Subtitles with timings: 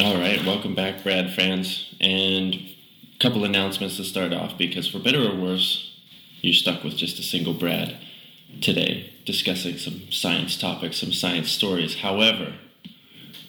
[0.00, 1.94] All right, welcome back, Brad fans.
[2.00, 5.96] And a couple announcements to start off because, for better or worse,
[6.40, 7.96] you're stuck with just a single Brad
[8.60, 12.00] today discussing some science topics, some science stories.
[12.00, 12.54] However,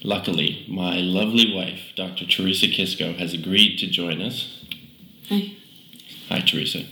[0.04, 2.28] luckily, my lovely wife, Dr.
[2.28, 4.63] Teresa Kisko, has agreed to join us.
[5.29, 5.53] Hi.
[6.29, 6.83] Hi, Teresa.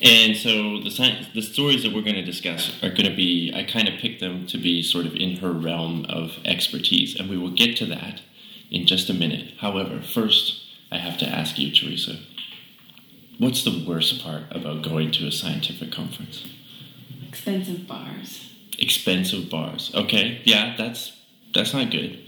[0.00, 3.52] And so the science, the stories that we're going to discuss are going to be,
[3.54, 7.28] I kind of picked them to be sort of in her realm of expertise, and
[7.28, 8.22] we will get to that
[8.74, 9.54] in just a minute.
[9.58, 10.60] However, first,
[10.90, 12.18] I have to ask you, Teresa,
[13.38, 16.44] what's the worst part about going to a scientific conference?
[17.28, 18.50] Expensive bars.
[18.78, 19.92] Expensive bars.
[19.94, 21.12] Okay, yeah, that's
[21.54, 22.18] that's not good.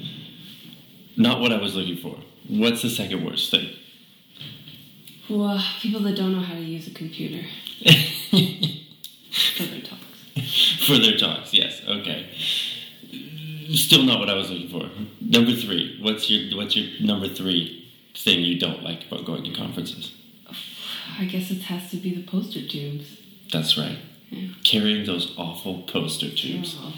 [1.17, 2.17] Not what I was looking for.
[2.49, 3.69] What's the second worst thing?
[5.29, 7.43] Well, people that don't know how to use a computer
[8.31, 10.87] for their talks.
[10.87, 11.53] for their talks.
[11.53, 11.81] Yes.
[11.89, 12.29] Okay.
[13.75, 14.89] Still not what I was looking for.
[15.21, 15.99] Number three.
[16.01, 20.13] What's your What's your number three thing you don't like about going to conferences?
[21.19, 23.19] I guess it has to be the poster tubes.
[23.53, 23.99] That's right.
[24.31, 24.49] Yeah.
[24.65, 26.77] Carrying those awful poster tubes.
[26.81, 26.95] Oh,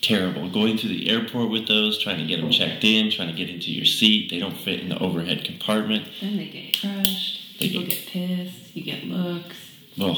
[0.00, 0.48] Terrible.
[0.48, 3.50] Going to the airport with those, trying to get them checked in, trying to get
[3.50, 4.30] into your seat.
[4.30, 6.08] They don't fit in the overhead compartment.
[6.20, 7.58] then they get crushed.
[7.58, 8.76] They People get- get pissed.
[8.76, 9.56] You get looks.
[10.00, 10.16] Ugh.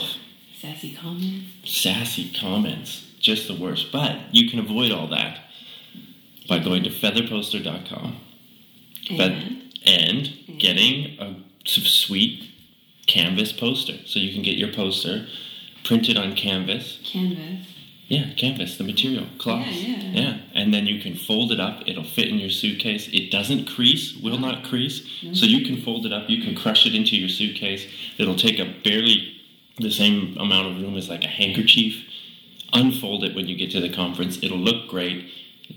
[0.61, 1.49] Sassy comments.
[1.65, 3.05] sassy comments.
[3.19, 3.91] Just the worst.
[3.91, 5.41] But you can avoid all that
[6.49, 8.17] by going to featherposter.com
[9.11, 10.59] And and mm.
[10.59, 12.51] getting a sweet
[13.07, 13.95] canvas poster.
[14.07, 15.27] So you can get your poster
[15.85, 17.01] printed on canvas.
[17.05, 17.67] canvas.
[18.09, 19.67] Yeah, canvas, the material, cloth.
[19.67, 20.39] Yeah, yeah.
[20.55, 21.83] And then you can fold it up.
[21.87, 23.09] It'll fit in your suitcase.
[23.09, 25.01] It doesn't crease, will not crease.
[25.23, 25.33] No.
[25.33, 26.29] So you can fold it up.
[26.29, 27.87] You can crush it into your suitcase.
[28.19, 29.41] It'll take up barely
[29.79, 32.05] the same amount of room as like a handkerchief.
[32.75, 34.39] Unfold it when you get to the conference.
[34.43, 35.31] It'll look great,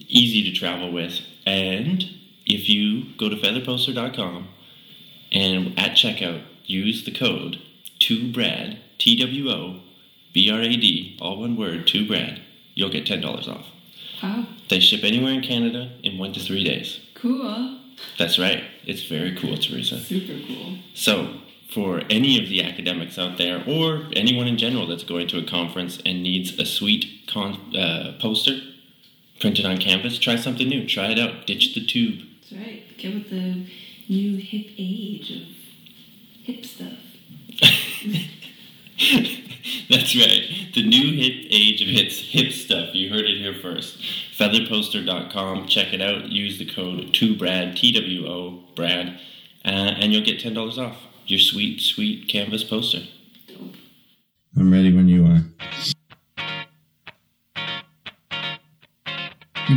[0.07, 1.19] easy to travel with.
[1.45, 2.03] And
[2.45, 4.47] if you go to featherposter.com
[5.31, 7.59] and at checkout use the code
[7.99, 9.79] 2BRAD, T W O
[10.33, 12.39] B R A D, all one word, 2BRAD,
[12.73, 13.65] you'll get $10 off.
[14.21, 14.47] Wow.
[14.69, 16.99] They ship anywhere in Canada in one to three days.
[17.15, 17.79] Cool.
[18.17, 18.63] That's right.
[18.85, 19.99] It's very cool, Teresa.
[19.99, 20.77] Super cool.
[20.93, 21.39] So,
[21.73, 25.43] for any of the academics out there, or anyone in general that's going to a
[25.43, 28.59] conference and needs a sweet con- uh, poster
[29.39, 30.87] printed on canvas, try something new.
[30.87, 31.47] Try it out.
[31.47, 32.21] Ditch the tube.
[32.41, 32.83] That's right.
[32.97, 33.67] Get with the
[34.07, 35.47] new hip age of
[36.43, 36.93] hip stuff.
[39.89, 40.43] That's right.
[40.73, 42.93] The new hip age of hits hip stuff.
[42.93, 43.97] You heard it here first.
[44.37, 45.67] Featherposter.com.
[45.67, 46.31] Check it out.
[46.31, 49.19] Use the code 2BRAD, T W O, Brad,
[49.63, 50.97] uh, and you'll get $10 off
[51.27, 52.99] your sweet, sweet canvas poster.
[53.47, 53.73] Dope.
[54.57, 55.43] I'm ready when you are.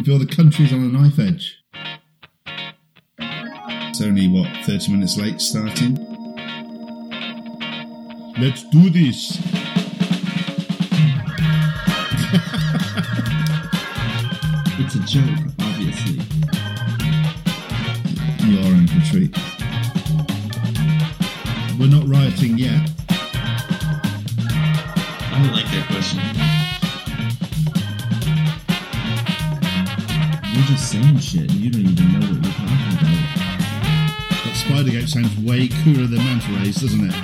[0.08, 1.62] You feel the country's on a knife edge.
[3.18, 5.96] It's only, what, 30 minutes late starting?
[8.38, 9.36] Let's do this!
[14.80, 16.24] It's a joke, obviously.
[18.46, 19.36] You are in for a treat.
[21.78, 22.97] We're not rioting yet.
[31.28, 33.20] Shit and you don't even know what you're talking about.
[34.48, 37.14] That Spidergate sounds way cooler than Manta Rays, doesn't it?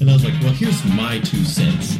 [0.00, 1.98] And I was like, well, here's my two cents.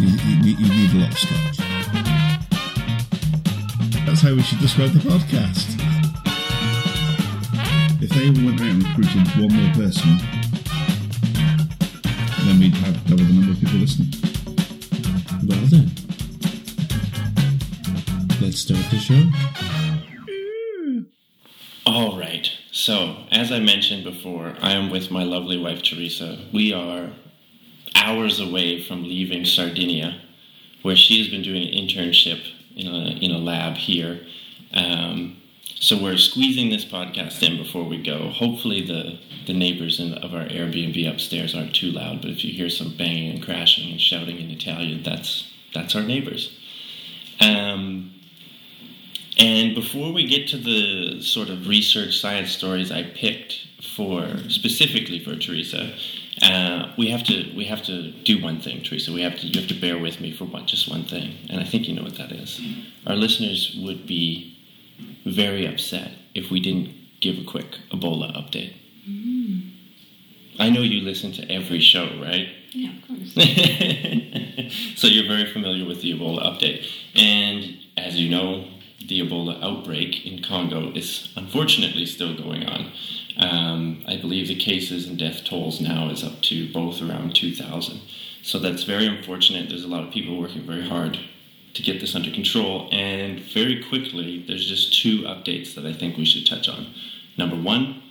[0.00, 1.58] You, you, you need a lot of scotch.
[4.04, 5.78] That's how we should describe the podcast.
[8.02, 10.18] If they went out and recruited one more person,
[12.46, 14.13] then we'd have double the number of people listening.
[23.44, 26.38] As I mentioned before, I am with my lovely wife Teresa.
[26.50, 27.10] We are
[27.94, 30.18] hours away from leaving Sardinia,
[30.80, 32.40] where she has been doing an internship
[32.74, 34.20] in a in a lab here.
[34.72, 35.42] Um,
[35.74, 38.30] so we're squeezing this podcast in before we go.
[38.30, 42.22] Hopefully, the the neighbors in, of our Airbnb upstairs aren't too loud.
[42.22, 46.02] But if you hear some banging and crashing and shouting in Italian, that's that's our
[46.02, 46.58] neighbors.
[47.40, 48.13] Um,
[49.38, 53.66] and before we get to the sort of research science stories I picked
[53.96, 55.94] for specifically for Teresa,
[56.42, 59.12] uh, we have to we have to do one thing, Teresa.
[59.12, 61.60] We have to you have to bear with me for one just one thing, and
[61.60, 62.60] I think you know what that is.
[63.06, 64.56] Our listeners would be
[65.24, 68.74] very upset if we didn't give a quick Ebola update.
[70.58, 72.48] I know you listen to every show, right?
[72.70, 73.34] Yeah, of course.
[74.96, 76.86] so you're very familiar with the Ebola update.
[77.14, 78.68] And as you know,
[79.06, 82.92] the Ebola outbreak in Congo is unfortunately still going on.
[83.36, 88.00] Um, I believe the cases and death tolls now is up to both around 2,000.
[88.42, 89.68] So that's very unfortunate.
[89.68, 91.18] There's a lot of people working very hard
[91.74, 92.88] to get this under control.
[92.92, 96.94] And very quickly, there's just two updates that I think we should touch on.
[97.36, 98.02] Number one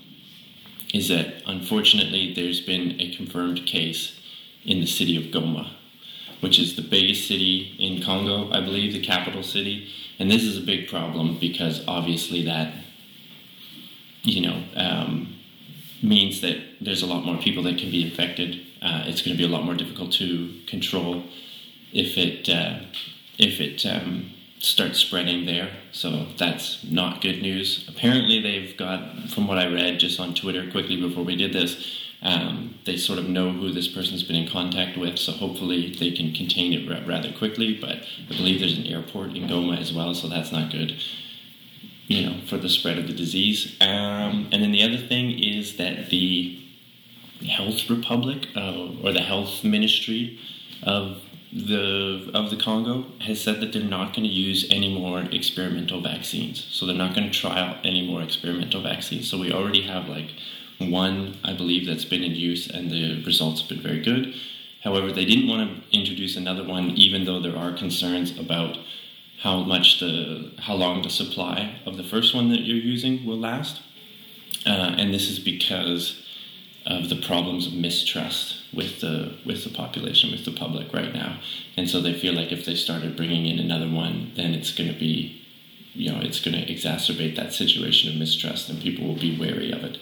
[0.93, 4.19] is that unfortunately, there's been a confirmed case
[4.65, 5.73] in the city of Goma,
[6.43, 9.89] which is the biggest city in Congo, I believe, the capital city.
[10.19, 12.73] And this is a big problem because obviously that,
[14.23, 15.35] you know, um,
[16.03, 18.59] means that there's a lot more people that can be infected.
[18.81, 21.23] Uh, it's going to be a lot more difficult to control
[21.93, 22.79] if it uh,
[23.37, 24.29] if it um,
[24.59, 25.69] starts spreading there.
[25.93, 27.87] So that's not good news.
[27.87, 32.02] Apparently, they've got, from what I read just on Twitter quickly before we did this,
[32.23, 36.11] um, they sort of know who this person's been in contact with, so hopefully they
[36.11, 37.77] can contain it ra- rather quickly.
[37.79, 40.95] But I believe there's an airport in Goma as well, so that's not good,
[42.07, 43.75] you know, for the spread of the disease.
[43.81, 46.59] Um, and then the other thing is that the
[47.49, 50.39] Health Republic uh, or the Health Ministry
[50.81, 51.21] of
[51.51, 56.01] the of the Congo has said that they're not going to use any more experimental
[56.01, 56.65] vaccines.
[56.71, 59.29] So they're not going to try out any more experimental vaccines.
[59.29, 60.31] So we already have like
[60.91, 64.33] one, I believe, that's been in use, and the results have been very good.
[64.83, 68.77] However, they didn't want to introduce another one, even though there are concerns about
[69.41, 73.39] how much the how long the supply of the first one that you're using will
[73.39, 73.81] last.
[74.65, 76.25] Uh, and this is because
[76.85, 81.39] of the problems of mistrust with the with the population, with the public right now,
[81.77, 84.91] and so they feel like if they started bringing in another one, then it's going
[84.91, 85.41] to be,
[85.93, 89.71] you know, it's going to exacerbate that situation of mistrust, and people will be wary
[89.71, 89.97] of it.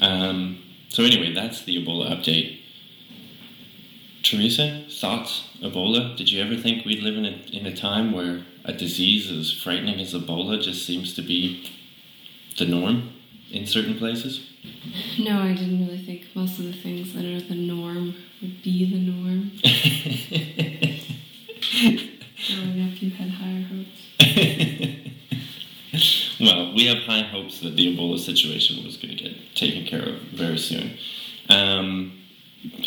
[0.00, 0.58] Um,
[0.88, 2.58] so anyway, that's the Ebola update.
[4.22, 5.48] Teresa, thoughts?
[5.62, 6.16] Ebola?
[6.16, 9.52] Did you ever think we'd live in a, in a time where a disease as
[9.52, 11.70] frightening as Ebola just seems to be
[12.58, 13.12] the norm
[13.50, 14.46] in certain places?
[15.18, 18.84] No, I didn't really think most of the things that are the norm would be
[18.90, 19.52] the norm.
[22.46, 24.00] Growing up, you had higher hopes.
[26.40, 30.02] well, we have high hopes that the Ebola situation was going to get taken care
[30.02, 30.96] of very soon.
[31.48, 32.18] Um,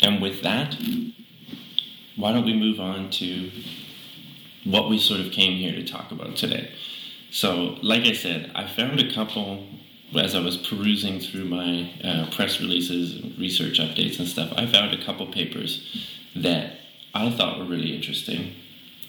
[0.02, 0.76] and with that,
[2.16, 3.50] why don't we move on to
[4.64, 6.70] what we sort of came here to talk about today?
[7.30, 9.66] So, like I said, I found a couple
[10.16, 14.52] as I was perusing through my uh, press releases, research updates, and stuff.
[14.56, 16.06] I found a couple papers
[16.36, 16.78] that
[17.12, 18.54] I thought were really interesting.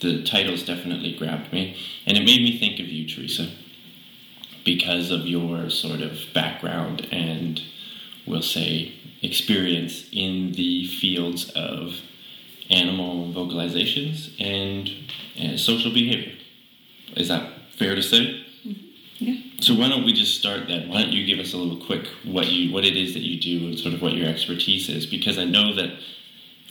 [0.02, 3.50] The titles definitely grabbed me, and it made me think of you, Teresa,
[4.66, 7.62] because of your sort of background and,
[8.26, 12.02] we'll say, experience in the fields of
[12.70, 14.90] animal vocalizations and,
[15.38, 16.34] and social behavior.
[17.16, 18.44] Is that fair to say?
[18.66, 18.82] Mm-hmm.
[19.20, 19.42] Yeah.
[19.62, 20.90] So why don't we just start then?
[20.90, 23.40] Why don't you give us a little quick what you what it is that you
[23.40, 25.06] do and sort of what your expertise is?
[25.06, 25.92] Because I know that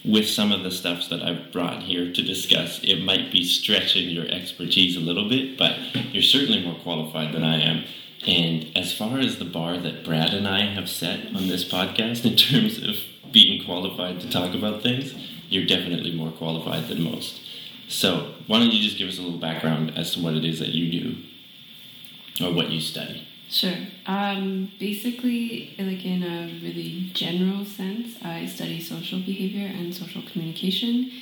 [0.05, 4.11] with some of the stuff that I've brought here to discuss, it might be stretching
[4.11, 5.79] your expertise a little bit, but
[6.13, 7.85] you're certainly more qualified than I am.
[8.27, 12.25] And as far as the bar that Brad and I have set on this podcast
[12.25, 12.97] in terms of
[13.33, 15.15] being qualified to talk about things,
[15.49, 17.41] you're definitely more qualified than most.
[17.89, 20.59] So why don't you just give us a little background as to what it is
[20.59, 23.27] that you do or what you study?
[23.55, 23.77] Sure.
[24.07, 31.13] Um, basically, like in a really general sense, I study social behavior and social communication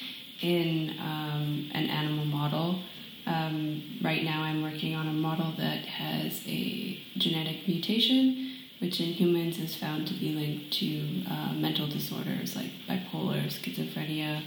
[0.41, 2.79] in um, an animal model.
[3.27, 9.09] Um, right now, I'm working on a model that has a genetic mutation, which in
[9.09, 14.41] humans is found to be linked to uh, mental disorders like bipolar, schizophrenia,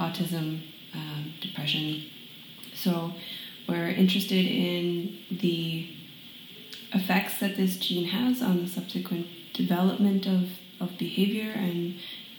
[0.00, 0.62] autism,
[0.94, 2.04] um, depression.
[2.74, 3.12] So,
[3.68, 5.90] we're interested in the
[6.92, 11.96] effects that this gene has on the subsequent development of, of behavior and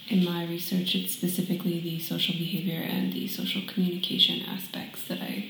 [0.07, 5.49] in my research it's specifically the social behavior and the social communication aspects that I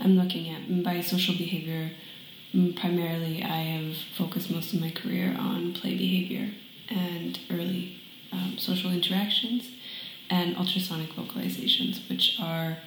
[0.00, 0.62] I'm looking at.
[0.68, 1.90] And by social behavior
[2.54, 6.50] mm, primarily I have focused most of my career on play behavior
[6.88, 8.00] and early
[8.32, 9.68] um, social interactions
[10.30, 12.78] and ultrasonic vocalizations, which are,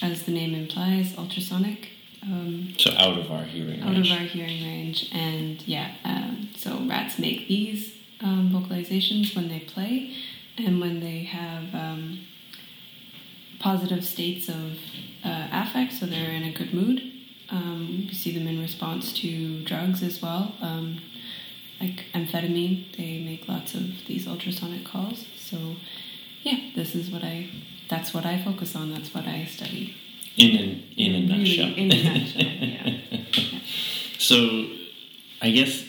[0.00, 1.91] as the name implies, ultrasonic
[2.22, 3.82] um, So out of our hearing range.
[3.82, 4.10] out range.
[4.12, 5.08] of our hearing range.
[5.12, 10.14] And yeah, um, so rats make these um, vocalizations when they play
[10.58, 12.20] and when they have um,
[13.58, 14.78] positive states of
[15.24, 17.02] uh, affect, so they're in a good mood.
[17.50, 21.00] Um, you see them in response to drugs as well, um,
[21.80, 22.96] like amphetamine.
[22.96, 25.26] They make lots of these ultrasonic calls.
[25.38, 25.76] So
[26.42, 27.48] yeah, this is what I.
[27.88, 28.90] That's what I focus on.
[28.92, 29.94] That's what I study.
[30.36, 31.74] In a, in a nutshell.
[31.74, 32.98] in a nutshell, yeah.
[34.18, 34.66] So,
[35.42, 35.84] I guess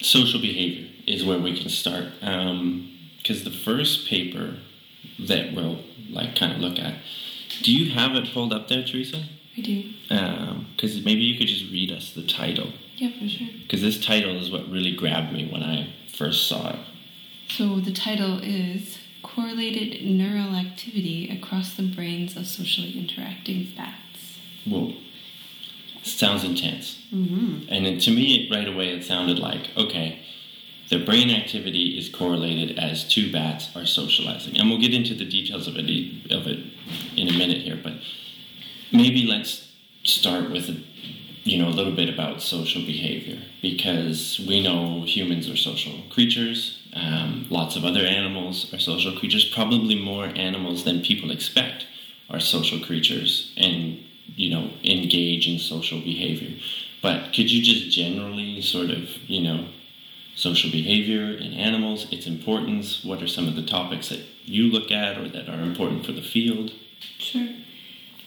[0.00, 2.06] social behavior is where we can start.
[2.22, 4.56] Um, because the first paper
[5.18, 6.94] that we'll like kind of look at,
[7.62, 9.22] do you have it pulled up there, Teresa?
[9.56, 9.84] I do.
[10.10, 12.72] Um, because maybe you could just read us the title.
[12.96, 13.48] Yeah, for sure.
[13.62, 16.78] Because this title is what really grabbed me when I first saw it.
[17.48, 24.38] So the title is Correlated Neural Activity Across the Brains of Socially Interacting Bats.
[24.64, 24.94] Whoa.
[26.02, 26.98] Sounds intense.
[27.12, 27.66] Mm-hmm.
[27.68, 30.20] And it, to me, right away, it sounded like okay,
[30.88, 35.24] the brain activity is correlated as two bats are socializing, and we'll get into the
[35.24, 36.66] details of it of it
[37.16, 37.78] in a minute here.
[37.82, 37.94] But
[38.92, 39.68] maybe let's
[40.02, 40.82] start with a,
[41.44, 46.76] you know a little bit about social behavior because we know humans are social creatures.
[46.92, 49.44] Um, lots of other animals are social creatures.
[49.44, 51.86] Probably more animals than people expect
[52.28, 53.98] are social creatures, and
[54.36, 56.58] you know engage in social behavior.
[57.02, 59.68] But could you just generally sort of you know
[60.34, 63.04] social behavior in animals, its importance?
[63.04, 66.12] What are some of the topics that you look at or that are important for
[66.12, 66.72] the field?
[67.18, 67.48] Sure.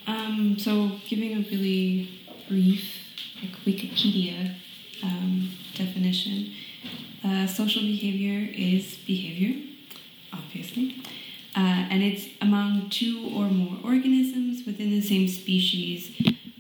[0.06, 2.10] Um, so, giving a really
[2.48, 3.03] brief,
[3.44, 4.56] like Wikipedia
[5.04, 6.54] um, definition,
[7.24, 9.62] uh, social behavior is behavior,
[10.32, 10.96] obviously,
[11.56, 16.12] uh, and it's among two or more organisms within the same species,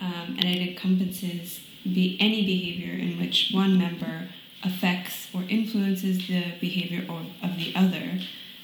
[0.01, 4.29] um, and it encompasses be any behavior in which one member
[4.63, 8.19] affects or influences the behavior or, of the other,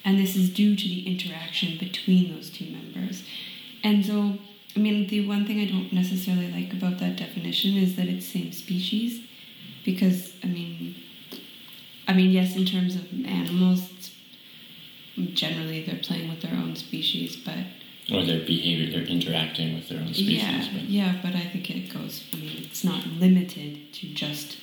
[0.05, 3.23] and this is due to the interaction between those two members.
[3.83, 4.37] And so,
[4.79, 8.25] I mean, the one thing I don't necessarily like about that definition is that it's
[8.25, 9.21] same species,
[9.83, 10.95] because I mean,
[12.07, 14.11] I mean, yes, in terms of animals, it's-
[15.33, 17.57] generally they're playing with their own species, but
[18.09, 20.43] Or their behavior, they're interacting with their own species.
[20.43, 22.23] yeah, but- yeah, but I think it goes.
[22.31, 24.55] I mean, it's not limited to just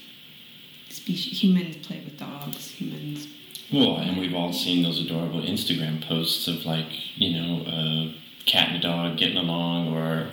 [0.89, 1.43] species.
[1.43, 2.71] Humans play with dogs.
[2.71, 3.27] Humans.
[3.71, 8.15] Well, and we've all seen those adorable Instagram posts of like, you know, a
[8.47, 10.31] cat and dog getting along, or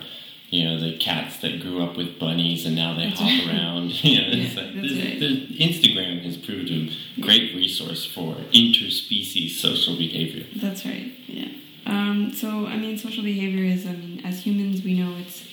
[0.50, 3.48] you know, the cats that grew up with bunnies and now they That's hop right.
[3.48, 3.90] around.
[4.04, 5.20] You know, Yeah, like that's this- right.
[5.20, 6.90] the Instagram has proved a
[7.20, 10.46] great resource for interspecies social behavior.
[10.56, 11.12] That's right.
[11.26, 11.48] Yeah.
[11.86, 13.86] Um, so I mean, social behavior is.
[13.86, 15.46] I mean, as humans, we know it's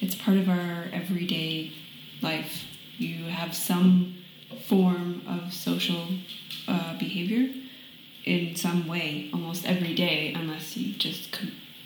[0.00, 1.72] it's part of our everyday
[2.22, 2.64] life.
[2.98, 4.14] You have some
[4.66, 6.06] form of social
[6.68, 7.52] uh, behavior
[8.24, 11.32] in some way almost every day, unless you just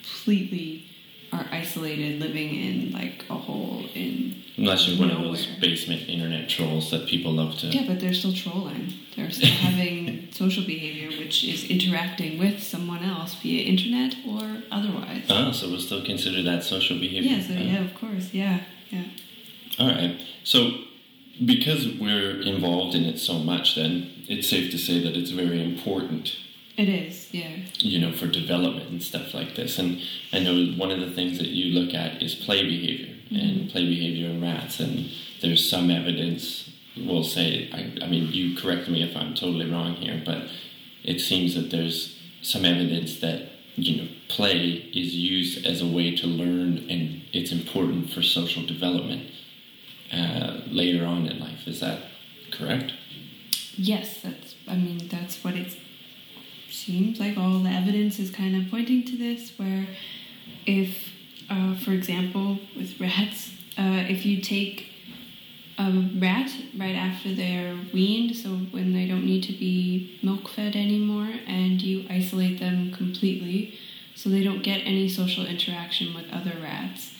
[0.08, 0.84] completely
[1.32, 6.48] are isolated, living in like a hole in Unless you're one of those basement internet
[6.48, 7.66] trolls that people love to.
[7.66, 8.92] Yeah, but they're still trolling.
[9.16, 15.24] They're still having social behavior, which is interacting with someone else via internet or otherwise.
[15.28, 17.32] Ah, so we'll still consider that social behavior.
[17.32, 17.58] yeah, so Ah.
[17.62, 19.02] yeah, of course, yeah, yeah.
[19.80, 20.22] All right.
[20.44, 20.70] So,
[21.44, 25.60] because we're involved in it so much, then it's safe to say that it's very
[25.64, 26.36] important,
[26.76, 27.56] It is, yeah.
[27.78, 29.78] you know, for development and stuff like this.
[29.78, 30.00] And
[30.32, 33.86] I know one of the things that you look at is play behavior and play
[33.86, 34.80] behavior in rats.
[34.80, 35.08] And
[35.40, 39.94] there's some evidence, we'll say, I, I mean, you correct me if I'm totally wrong
[39.94, 40.48] here, but
[41.04, 44.60] it seems that there's some evidence that you know play
[44.94, 49.28] is used as a way to learn and it's important for social development
[50.12, 51.98] uh, later on in life is that
[52.52, 52.92] correct
[53.76, 54.54] Yes, that's.
[54.68, 55.76] I mean, that's what it
[56.84, 57.36] seems like.
[57.36, 59.52] All the evidence is kind of pointing to this.
[59.58, 59.86] Where,
[60.66, 61.12] if,
[61.50, 64.88] uh, for example, with rats, uh, if you take
[65.78, 70.76] a rat right after they're weaned, so when they don't need to be milk fed
[70.76, 73.78] anymore, and you isolate them completely,
[74.14, 77.12] so they don't get any social interaction with other rats.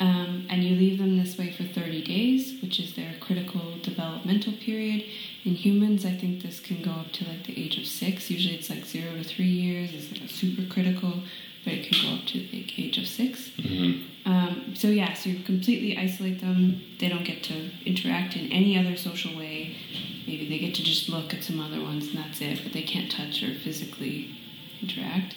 [0.00, 4.52] Um, and you leave them this way for 30 days, which is their critical developmental
[4.54, 5.04] period.
[5.44, 8.30] In humans, I think this can go up to like the age of six.
[8.30, 11.14] Usually it's like zero to three years is like super critical,
[11.64, 14.08] but it can go up to the age of 6 mm-hmm.
[14.24, 16.80] Um, so yeah, so you completely isolate them.
[17.00, 19.74] They don't get to interact in any other social way.
[20.28, 22.82] Maybe they get to just look at some other ones and that's it, but they
[22.82, 24.30] can't touch or physically
[24.80, 25.34] interact.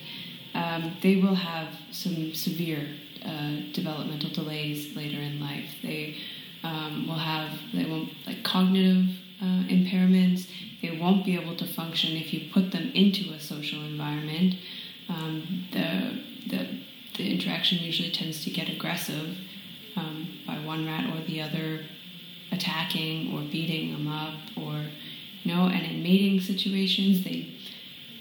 [0.53, 2.88] Um, they will have some severe
[3.25, 5.77] uh, developmental delays later in life.
[5.81, 6.17] They
[6.63, 9.09] um, will have they won't like cognitive
[9.41, 10.47] uh, impairments.
[10.81, 14.55] They won't be able to function if you put them into a social environment.
[15.09, 16.67] Um, the the
[17.17, 19.37] the interaction usually tends to get aggressive
[19.95, 21.85] um, by one rat or the other
[22.51, 24.85] attacking or beating them up or
[25.43, 27.55] you know and in mating situations they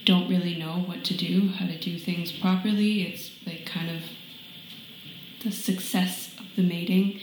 [0.04, 4.02] don't really know what to do how to do things properly it's like kind of
[5.44, 7.21] the success of the mating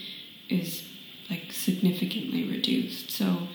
[0.48, 0.84] is
[1.28, 3.10] like significantly reduced.
[3.10, 3.48] So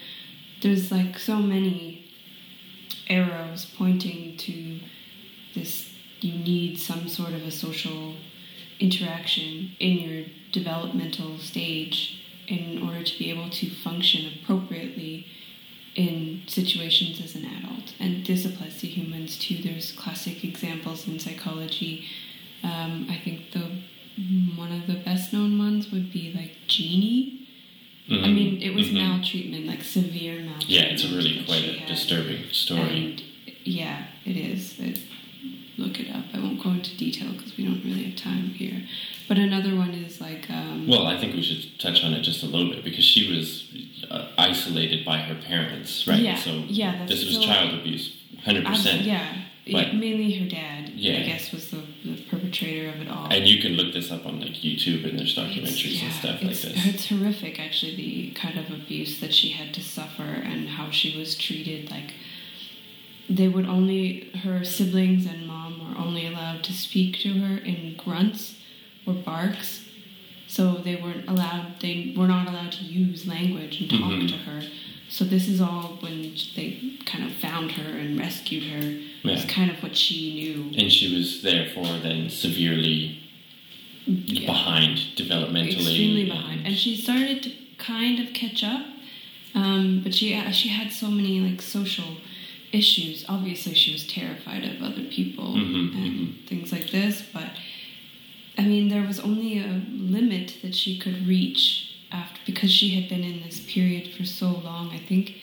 [0.62, 2.06] there's like so many
[3.10, 4.80] arrows pointing to
[5.54, 8.16] this you need some sort of a social
[8.80, 15.28] interaction in your developmental stage in order to be able to function appropriately
[15.96, 17.94] in situations as an adult.
[18.00, 19.58] And this applies to humans too.
[19.58, 22.06] There's classic examples in psychology.
[22.64, 23.82] Um, I think the
[24.56, 26.56] one of the best known ones would be like
[28.08, 28.24] Genie.
[28.24, 28.94] I mean, it was Mhm.
[28.94, 30.70] maltreatment, like severe maltreatment.
[30.70, 31.88] Yeah, it's a really quite a had.
[31.88, 32.98] disturbing story.
[32.98, 33.22] And
[33.64, 34.80] yeah, it is.
[34.80, 35.00] It,
[35.78, 36.24] look it up.
[36.34, 38.82] I won't go into detail because we don't really have time here.
[39.28, 42.44] But another one is like um, Well, I think we should touch on it just
[42.44, 43.66] a little bit because she was
[44.10, 46.22] uh, isolated by her parents, right?
[46.22, 48.12] Yeah, So yeah, this was so- child abuse,
[48.46, 49.04] hundred percent.
[49.06, 49.36] yeah,
[49.70, 50.94] But- mainly her dad.
[50.96, 51.20] Yeah.
[51.20, 51.52] I guess
[53.58, 56.62] you can look this up on like YouTube and there's documentaries and stuff like it's,
[56.62, 56.86] this.
[56.94, 61.18] It's horrific, actually, the kind of abuse that she had to suffer and how she
[61.18, 61.90] was treated.
[61.90, 62.14] Like,
[63.30, 67.96] they would only, her siblings and mom were only allowed to speak to her in
[67.98, 68.56] grunts
[69.08, 69.86] or barks.
[70.48, 74.30] So they weren't allowed, they were not allowed to use language and talk Mhm.
[74.30, 74.62] to her.
[75.10, 79.00] So this is all when they kind of found her and rescued her.
[79.24, 80.72] It's kind of what she knew.
[80.78, 83.27] And she was therefore then severely
[84.08, 84.46] Yeah.
[84.48, 85.74] behind developmentally.
[85.76, 88.86] extremely behind, and she started to kind of catch up.
[89.54, 92.18] Um, but she she had so many like social
[92.72, 93.26] issues.
[93.28, 97.24] Obviously, she was terrified of other people Mhm, and things like this.
[97.34, 97.50] But
[98.58, 103.10] I mean, there was only a limit that she could reach after because she had
[103.10, 104.92] been in this period for so long.
[104.92, 105.36] I think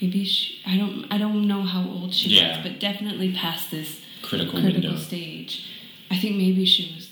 [0.00, 0.58] maybe she.
[0.66, 1.06] I don't.
[1.10, 2.56] I don't know how old she Yeah.
[2.58, 5.02] was, but definitely past this critical, critical window.
[5.02, 5.62] stage.
[6.10, 7.08] I think maybe she was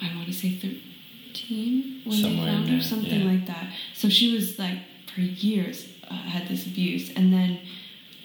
[0.00, 3.30] I want to say 13 when Somewhere they found her, something yeah.
[3.32, 3.66] like that.
[3.94, 4.78] So she was like,
[5.12, 7.10] for years, uh, had this abuse.
[7.16, 7.60] And then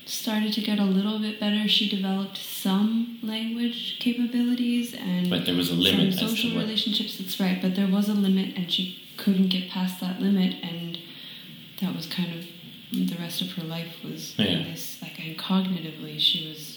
[0.05, 1.67] started to get a little bit better.
[1.67, 7.17] She developed some language capabilities and But there was a limit some social relationships.
[7.17, 10.97] That's right, but there was a limit, and she couldn't get past that limit, and
[11.79, 12.45] that was kind of
[12.91, 14.63] the rest of her life was Yeah.
[14.63, 16.70] this like and cognitively she was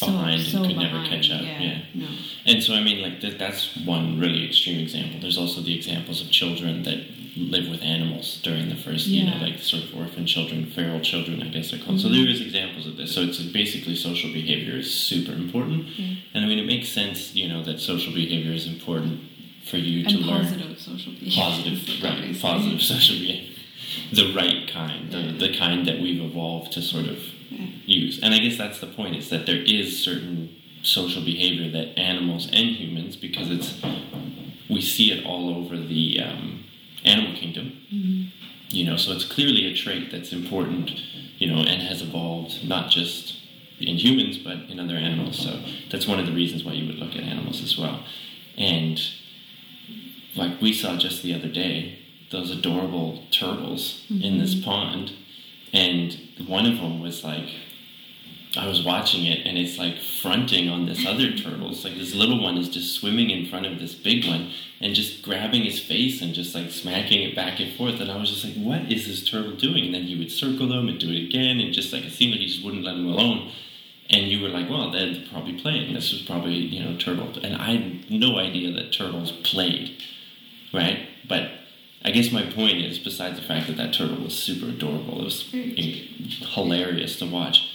[0.00, 1.78] so Behind and so could never catch up, Yeah, yeah.
[1.94, 2.08] no,
[2.46, 5.20] And so, I mean, like, that, that's one really extreme example.
[5.20, 7.00] There's also the examples of children that
[7.36, 11.42] live with animals during the first, you know, like sort of orphan children, feral children,
[11.42, 12.00] I guess they're called.
[12.00, 12.12] So Mhm.
[12.16, 13.12] there is examples of this.
[13.14, 15.86] So it's basically social behavior is super important.
[15.96, 16.06] Yeah.
[16.34, 19.20] And I mean, it makes sense, you know, that social behavior is important
[19.64, 20.44] for you to and learn.
[20.44, 21.42] positive social behavior.
[21.42, 23.46] Positive, right, positive social behavior.
[24.12, 25.32] The right kind, the, Yeah.
[25.44, 27.39] the kind that we've evolved to sort of Yeah.
[27.50, 28.20] Use.
[28.22, 32.46] And I guess that's the point is that there is certain social behavior that animals
[32.46, 33.80] and humans, because it's
[34.68, 36.64] we see it all over the um,
[37.04, 37.72] animal kingdom.
[37.92, 38.26] Mhm.
[38.70, 40.92] You know, so it's clearly a trait that's important.
[41.38, 43.36] You know, and has evolved not just
[43.80, 45.38] in humans but in other animals.
[45.38, 45.58] So
[45.90, 48.04] that's one of the reasons why you would look at animals as well.
[48.58, 49.00] And
[50.36, 51.98] like we saw just the other day,
[52.30, 55.12] those adorable turtles in this pond,
[55.72, 57.48] and one of them was like,
[58.56, 61.70] I was watching it, and it's like fronting on this other turtle.
[61.70, 64.92] It's like this little one is just swimming in front of this big one and
[64.92, 68.00] just grabbing his face and just like smacking it back and forth.
[68.00, 69.84] And I was just like, what is this turtle doing?
[69.84, 72.32] And then he would circle them and do it again, and just like it seemed
[72.32, 73.52] like he just wouldn't let him alone.
[74.08, 75.94] And you were like, well, they're probably playing.
[75.94, 77.32] This was probably, you know, turtle.
[77.44, 80.02] And I had no idea that turtles played,
[80.74, 81.06] right?
[81.28, 81.52] But
[82.04, 85.24] I guess my point is, besides the fact that that turtle was super adorable, it
[85.24, 86.54] was mm.
[86.54, 87.68] hilarious to watch,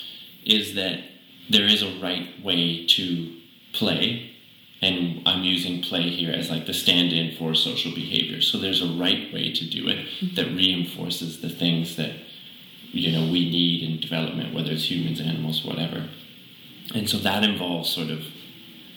[0.44, 1.04] is that
[1.50, 3.36] there is a right way to
[3.74, 4.32] play.
[4.82, 8.42] And I'm using play here as like the stand in for social behavior.
[8.42, 10.36] So there's a right way to do it mm-hmm.
[10.36, 12.12] that reinforces the things that
[12.92, 16.10] you know we need in development, whether it's humans, animals, whatever.
[16.94, 18.26] And so that involves sort of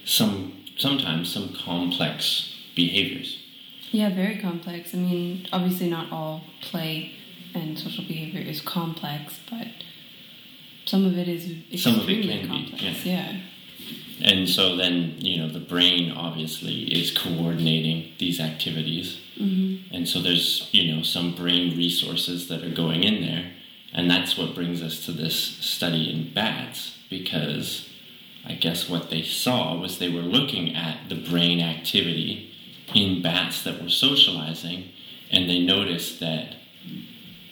[0.04, 3.38] some sometimes some complex behaviors.
[3.90, 4.94] Yeah, very complex.
[4.94, 7.12] I mean, obviously, not all play
[7.54, 9.68] and social behavior is complex, but
[10.84, 13.04] some of it is Some of it can be, complex.
[13.04, 13.32] yeah.
[13.32, 13.40] yeah.
[14.20, 19.20] And so then, you know, the brain obviously is coordinating these activities.
[19.38, 19.94] Mm-hmm.
[19.94, 23.52] And so there's, you know, some brain resources that are going in there.
[23.92, 27.88] And that's what brings us to this study in bats, because
[28.44, 32.52] I guess what they saw was they were looking at the brain activity
[32.94, 34.90] in bats that were socializing,
[35.30, 36.56] and they noticed that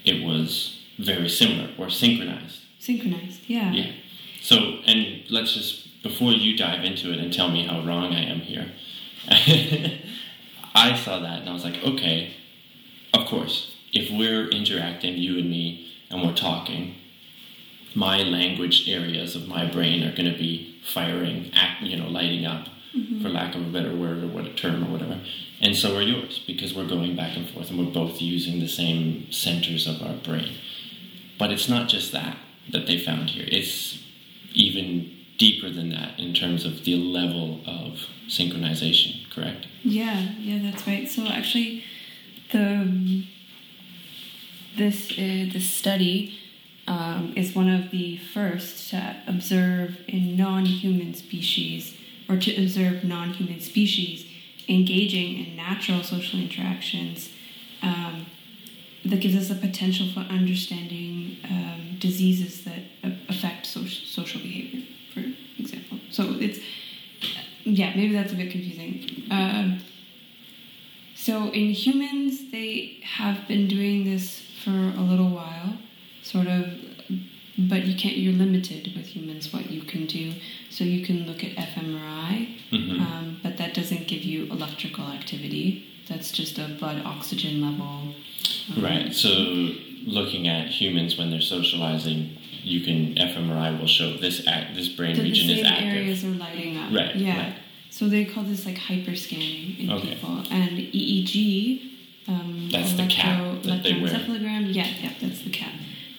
[0.05, 2.61] it was very similar or synchronized.
[2.79, 3.73] Synchronized, yeah.
[3.73, 3.93] Yeah.
[4.41, 8.25] So, and let's just, before you dive into it and tell me how wrong I
[8.25, 8.71] am here,
[10.75, 12.33] I saw that and I was like, okay,
[13.13, 16.95] of course, if we're interacting, you and me, and we're talking,
[17.95, 22.45] my language areas of my brain are going to be firing, act, you know, lighting
[22.45, 22.69] up,
[23.23, 25.21] for lack of a better word or what a term or whatever.
[25.61, 28.69] And so are yours because we're going back and forth and we're both using the
[28.69, 30.57] same centers of our brain.
[31.39, 32.37] But it's not just that
[32.71, 33.47] that they found here.
[33.49, 34.03] It's
[34.53, 39.67] even deeper than that in terms of the level of synchronization, correct?
[39.83, 41.09] Yeah, yeah, that's right.
[41.09, 41.85] So actually,
[42.53, 43.25] the
[44.77, 46.39] this uh, this study
[46.89, 51.96] um, is one of the first to observe in non-human species
[52.29, 54.27] or to observe non-human species
[54.69, 57.31] engaging in natural social interactions
[57.83, 58.27] um,
[59.05, 62.81] that gives us a potential for understanding um, diseases that
[63.29, 64.83] affect social, social behavior,
[65.15, 65.23] for
[65.61, 65.99] example.
[66.11, 66.59] So it's
[67.67, 69.25] yeah, maybe that's a bit confusing.
[69.31, 69.81] Um,
[71.17, 75.77] so in humans, they have been doing this for a little while,
[76.23, 76.73] sort of,
[77.59, 78.17] but you can't.
[78.17, 80.35] You're limited with humans what you can do.
[80.77, 83.01] So you can look at fMRI, Mhm.
[83.01, 85.85] um, but that doesn't give you electrical activity.
[86.07, 88.15] That's just a blood oxygen level.
[88.77, 89.15] um, Right.
[89.15, 89.73] So
[90.05, 92.29] looking at humans when they're socializing,
[92.63, 95.95] you can fMRI will show this act, this brain region is active.
[95.95, 96.93] areas are lighting up.
[96.93, 97.39] Right, Yeah.
[97.39, 97.55] right.
[97.89, 100.09] So they call this like hyperscanning in Okay.
[100.11, 101.81] people, and EEG.
[102.29, 104.11] Um, That's the cap that they wear.
[104.11, 105.73] Yeah, yeah, that's the cap.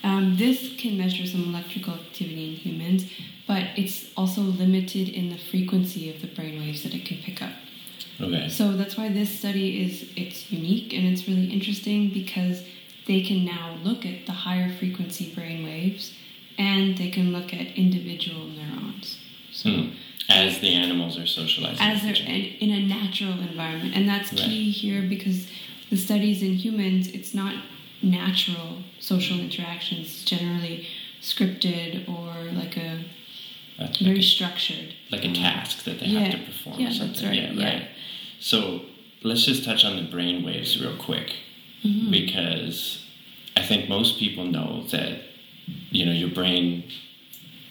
[0.07, 3.11] Um, this can measure some electrical activity in humans,
[3.45, 7.41] but it's also limited in the frequency of the brain waves that it can pick
[7.41, 7.51] up.
[8.21, 8.47] Okay.
[8.47, 12.63] So that's why this study is it's unique and it's really interesting because
[13.05, 16.13] they can now look at the higher frequency brain waves
[16.57, 19.17] and they can look at individual neurons.
[19.51, 19.89] So Hmm.
[20.29, 21.79] As the animals are socializing.
[21.79, 25.47] as they're in, in a natural environment, and that's key here because
[25.89, 27.55] the studies in humans it's not
[28.01, 30.23] natural social interactions.
[30.23, 30.87] Generally
[31.21, 33.03] scripted or like a
[33.99, 34.93] very like, structured.
[35.11, 36.19] like a task that they Yeah.
[36.19, 36.79] have to perform.
[36.79, 37.27] Yeah, or that's something.
[37.27, 37.73] right, Yeah, yeah.
[37.73, 37.87] right.
[38.39, 38.85] So
[39.23, 41.33] let's just touch on the brain waves real quick
[41.85, 42.09] Mm-hmm.
[42.09, 43.03] because
[43.55, 45.21] I think most people know that
[45.91, 46.83] you know your brain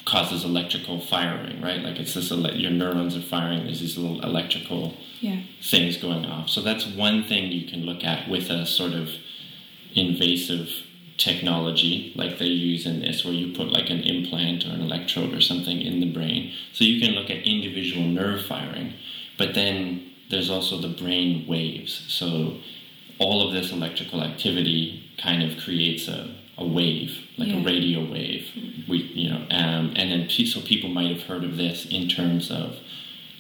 [0.05, 1.83] causes electrical firing, right?
[1.83, 3.65] Like it's this ele- your neurons are firing.
[3.65, 5.41] There's these little electrical Yeah.
[5.61, 6.49] things going off.
[6.51, 9.11] So that's one thing you can look at with a sort of
[9.97, 10.71] invasive
[11.17, 15.35] technology like they use in this, where you put like an implant or an electrode
[15.35, 16.53] or something in the brain.
[16.73, 18.93] So you can look at individual nerve firing,
[19.39, 22.05] but then there's also the brain waves.
[22.09, 22.59] So
[23.19, 28.51] all of this electrical activity kind of creates a, a wave, like a radio wave.
[28.87, 32.51] We, you know, um, and then so people might have heard of this in terms
[32.51, 32.77] of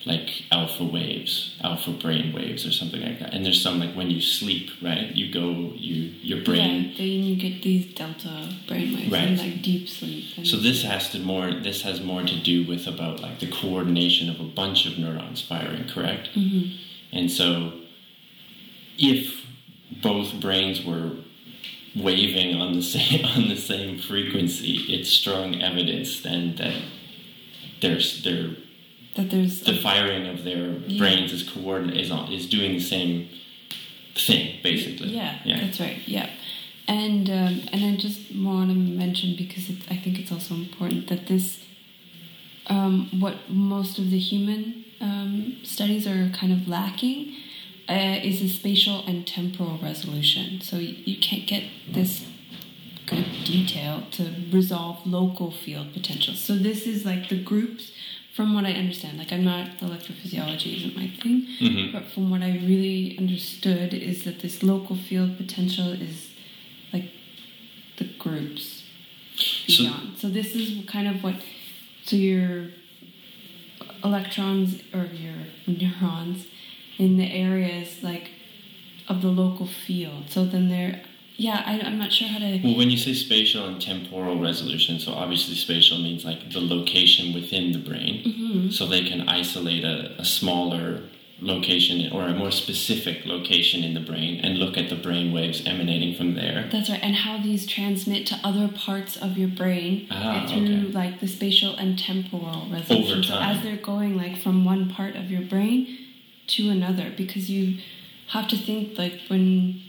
[0.06, 3.34] like alpha waves, alpha brain waves, or something like that.
[3.34, 5.10] And there's some like when you sleep, right?
[5.16, 6.92] You go, you your brain.
[6.92, 9.28] Yeah, then you get these delta brain waves Right.
[9.30, 10.46] in like deep sleep.
[10.46, 11.50] So this has to more.
[11.52, 15.42] This has more to do with about like the coordination of a bunch of neurons
[15.42, 16.30] firing, correct?
[16.36, 16.70] Mhm.
[17.12, 17.72] And so,
[18.98, 19.44] if
[20.02, 21.12] both brains were
[21.96, 26.76] waving on the same on the same frequency, it's strong evidence then that
[27.80, 28.50] there's their
[29.16, 30.98] that there's the firing of their Yeah.
[30.98, 33.28] brains is coordinate is on is doing the same
[34.14, 35.08] thing basically.
[35.14, 35.60] Yeah, Yeah.
[35.60, 35.98] that's right.
[36.06, 36.28] Yeah,
[36.88, 41.08] and um, and I just want to mention because it, I think it's also important
[41.08, 41.60] that this,
[42.68, 47.34] um, what most of the human um, studies are kind of lacking,
[47.88, 50.60] uh, is a spatial and temporal resolution.
[50.60, 52.24] So you, you can't get this
[53.06, 56.40] good detail to resolve local field potentials.
[56.40, 57.92] So this is like the groups.
[58.36, 61.92] From what I understand, like I'm not electrophysiology isn't my thing, Mhm.
[61.92, 66.28] but from what I really understood is that this local field potential is
[66.92, 67.08] like
[67.96, 68.82] the groups
[69.38, 70.18] So- beyond.
[70.18, 71.36] So, this is kind of what
[72.04, 72.72] so your
[74.04, 76.44] electrons or your neurons
[76.98, 78.32] in the areas like
[79.08, 80.24] of the local field.
[80.28, 81.00] So then they're
[81.36, 84.98] yeah, I, I'm not sure how to Well, when you say spatial and temporal resolution,
[84.98, 88.72] so obviously spatial means like the location within the brain, Mhm.
[88.72, 91.02] so they can isolate a, a smaller
[91.38, 95.62] location or a more specific location in the brain and look at the brain waves
[95.66, 96.66] emanating from there.
[96.72, 100.92] That's right, and how these transmit to other parts of your brain Ah, through okay.
[100.92, 103.12] like the spatial and temporal resolution.
[103.18, 103.56] Over So time.
[103.56, 105.98] as they're going like from one part of your brain
[106.54, 107.78] to another, because you
[108.28, 109.82] have to think like when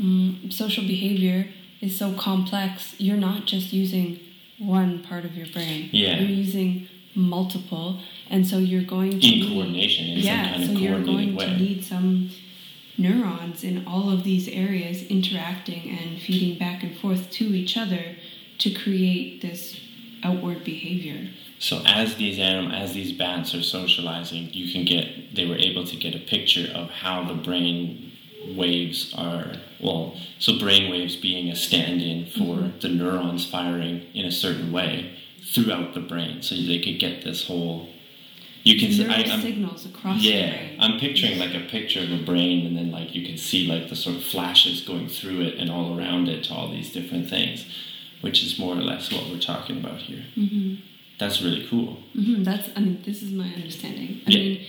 [0.00, 1.48] mm, social behavior
[1.80, 4.18] is so complex, you're not just using
[4.58, 5.88] one part of your brain.
[5.92, 6.18] Yeah.
[6.18, 10.62] You're using multiple, and so you're going to In need- coordination, in some yeah, kind
[10.62, 11.44] of so you're going way.
[11.46, 12.30] to need some
[12.98, 18.16] neurons in all of these areas interacting and feeding back and forth to each other
[18.58, 19.78] to create this
[20.22, 21.28] outward behavior.
[21.58, 25.84] So as these anim- as these bats are socializing, you can get they were able
[25.86, 28.05] to get a picture of how the brain
[28.54, 32.78] waves are well so brain waves being a stand-in for Mm-hmm.
[32.80, 35.16] the neurons firing in a certain way
[35.52, 37.88] throughout the brain so they could get this whole
[38.64, 42.22] you can see I, I'm, signals across yeah i'm picturing like a picture of a
[42.24, 45.54] brain and then like you can see like the sort of flashes going through it
[45.58, 47.64] and all around it to all these different things
[48.22, 50.74] which is more or less what we're talking about here hmm
[51.18, 54.20] that's really cool hmm That's I mean this is my understanding.
[54.26, 54.38] I Yeah.
[54.38, 54.66] mean,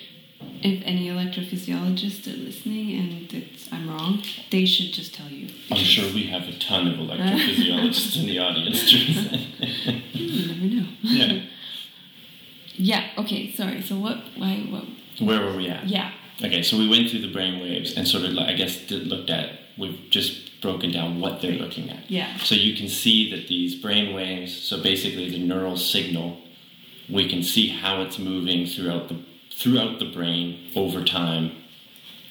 [0.62, 4.22] if any electrophysiologists are listening and it's, I'm wrong,
[4.52, 5.48] they should just tell you.
[5.72, 8.94] I'm sure we have a ton of electrophysiologists in the audience.
[10.14, 10.88] You never know.
[11.04, 11.44] yeah.
[12.76, 13.10] Yeah.
[13.18, 13.52] Okay.
[13.54, 13.82] Sorry.
[13.82, 14.18] So what?
[14.36, 14.58] Why?
[14.70, 14.86] What?
[15.20, 15.88] Where were we at?
[15.88, 16.12] Yeah.
[16.44, 19.08] Okay, so we went through the brain waves and sort of, like, I guess, did-
[19.08, 22.10] looked at, we've just broken down what they're looking at.
[22.12, 22.38] Yeah.
[22.38, 26.38] So you can see that these brain waves, so basically the neural signal,
[27.10, 29.18] we can see how it's moving throughout the
[29.58, 31.52] throughout the brain over time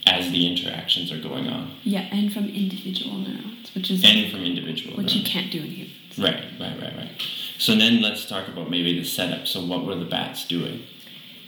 [0.07, 2.03] as the interactions are going on, Yeah.
[2.13, 4.97] And from individual neurons, which is and from individual.
[4.97, 5.93] what you can't do in humans.
[6.19, 7.11] Right, right, right, right.
[7.59, 9.49] So then let's talk about maybe the setup.
[9.49, 10.83] So what were the bats doing?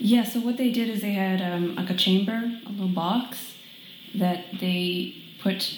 [0.00, 3.54] Yeah, so what they did is they had um, like a chamber, a little box
[4.14, 5.74] that they put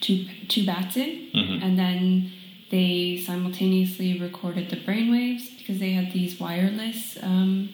[0.00, 1.62] two two bats in, Mhm.
[1.62, 2.32] and then
[2.70, 7.68] they simultaneously recorded the brainwaves because they had these wireless um,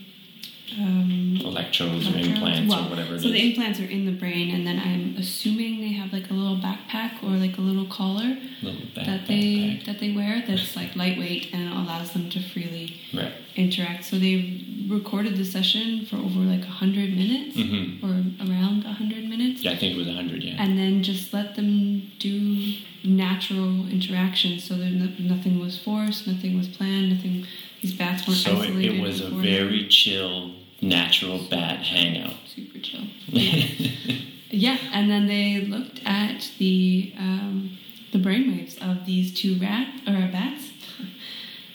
[0.78, 3.33] um, Electrodes or implants Well, or whatever So is.
[3.33, 6.57] the implants are in the brain, and then I'm assuming they have like a little
[6.59, 9.85] backpack or like a little collar Little back, that they backpack.
[9.87, 13.33] that they wear that's like lightweight and allows them to freely Right.
[13.57, 14.04] interact.
[14.04, 18.02] So they recorded the session for over like 100 minutes Mhm.
[18.02, 18.14] or
[18.46, 20.57] around 100 minutes Yeah, I think it was 100, yeah.
[20.62, 26.57] and then just let them do natural interactions so that no, nothing was forced, nothing
[26.57, 27.46] was planned, nothing,
[27.81, 28.94] these bats weren't So it, isolated.
[28.96, 32.35] it was a very chill, natural bat hangout.
[32.47, 33.05] super chill.
[34.51, 37.79] Yeah, and then they looked at the um,
[38.12, 40.71] the brainwaves of these two rat or bats,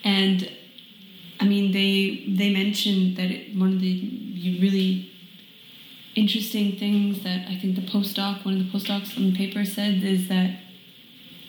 [0.03, 0.49] and
[1.39, 5.11] I mean they they mentioned that it, one of the really
[6.15, 10.03] interesting things that I think the postdoc one of the postdocs on the paper said
[10.03, 10.59] is that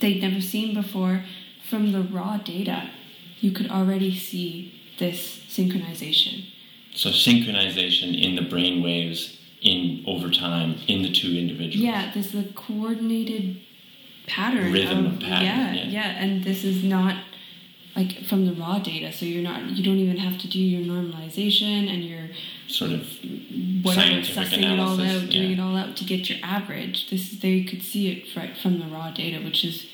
[0.01, 1.25] they'd never seen before
[1.69, 2.91] from the raw data
[3.41, 6.45] you could already see this synchronization
[6.95, 11.77] so synchronization in the brain waves in over time in the two individuals.
[11.85, 13.61] Yeah, there's a coordinated
[14.27, 14.73] pattern.
[14.73, 15.85] Rhythm of, pattern, Yeah, yeah.
[15.87, 17.17] yeah, and this is not
[17.97, 20.83] like from the raw data, so you're not you don't even have to do your
[20.83, 22.29] normalization and your
[22.67, 23.07] Sort of
[23.83, 25.57] whatever Scientific sussing it all analysis, out, doing yeah.
[25.57, 27.11] it all out to get your average.
[27.11, 29.87] This is they could see it right from the raw data, which is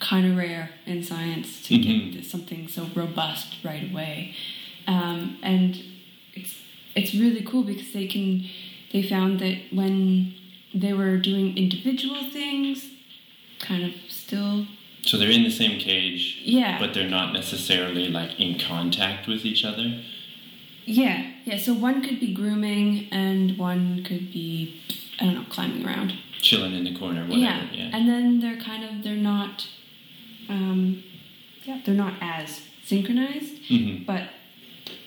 [0.00, 2.12] kind of rare in science to Mhm.
[2.12, 4.34] get something so robust right away.
[4.86, 5.82] Um, and
[6.96, 8.44] it's really cool because they can
[8.92, 10.34] they found that when
[10.74, 12.88] they were doing individual things,
[13.60, 14.66] kind of still
[15.02, 19.44] so they're in the same cage, yeah but they're not necessarily like in contact with
[19.44, 20.00] each other.
[20.86, 21.58] yeah yeah.
[21.58, 24.80] So one could be grooming and one could be
[25.20, 26.14] I don't know climbing around.
[26.40, 27.38] Chilling in the corner, whatever.
[27.38, 27.66] yeah.
[27.72, 27.90] Yeah.
[27.96, 29.66] and then they're kind of they're not
[30.48, 31.02] um
[31.64, 34.04] yeah they're not as synchronized Mhm.
[34.06, 34.24] but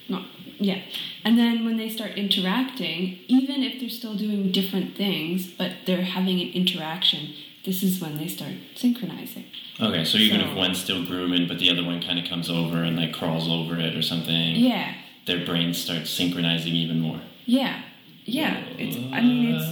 [0.10, 0.26] not
[0.60, 0.82] yeah
[1.28, 6.10] and then when they start interacting even if they're still doing different things but they're
[6.18, 7.34] having an interaction
[7.68, 9.44] this is when they start synchronizing.
[9.82, 12.50] Okay, so even So- if one's still grooming, but the other one kind of comes
[12.50, 14.94] over and like crawls over it or something, yeah.
[15.26, 17.20] their brains start synchronizing even more.
[17.46, 17.82] yeah.
[18.24, 18.56] Yeah.
[18.78, 19.68] It's i mean it's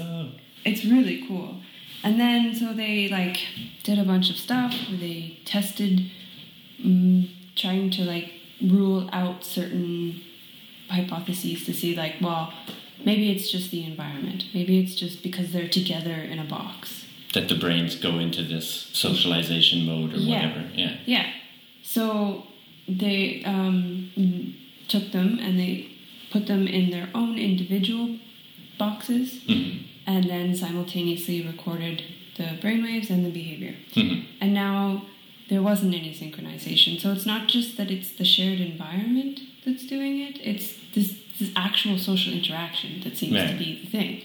[0.70, 1.52] it's really cool.
[2.04, 3.38] And then so they like
[3.84, 5.94] did a bunch of stuff where they tested,
[6.84, 8.30] um, trying to like
[8.62, 10.22] rule out certain
[10.90, 12.54] hypotheses to see like, well,
[13.04, 14.46] maybe it's just the environment.
[14.54, 17.02] Maybe it's just because they're together in a box.
[17.34, 20.36] that the brains go into this socialization mode or Yeah.
[20.48, 20.70] whatever.
[20.74, 20.94] Yeah.
[21.06, 21.26] Yeah.
[21.84, 22.48] So
[22.88, 24.10] they um,
[24.88, 25.88] took them and they
[26.32, 28.18] put them in their own individual
[28.78, 29.80] boxes Mhm.
[30.08, 32.04] and then simultaneously recorded
[32.38, 33.76] the brainwaves and the behavior.
[33.96, 34.24] Mhm.
[34.40, 35.04] And now
[35.50, 37.00] there wasn't any synchronization.
[37.02, 41.52] So it's not just that it's the shared environment that's doing it, it's this, this
[41.56, 43.52] actual social interaction that seems Right.
[43.52, 44.22] to be the thing.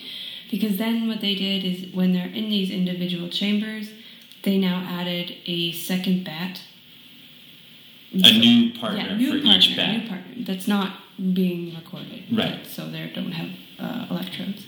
[0.50, 3.90] Because then what they did is when they're in these individual chambers,
[4.42, 6.60] they now added a second bat.
[8.12, 10.02] A new partner yeah, new for partner, each bat.
[10.02, 10.94] new partner that's not
[11.32, 12.24] being recorded.
[12.32, 12.66] Right.
[12.66, 14.64] So they don't have uh, electrodes.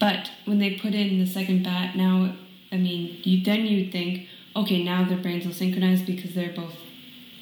[0.00, 2.34] But when they put in the second bat, now,
[2.72, 6.74] I mean, you then you'd think, okay, now their brains will synchronize because they're both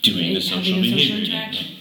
[0.02, 0.98] Doing the social behavior.
[0.98, 1.76] social interaction.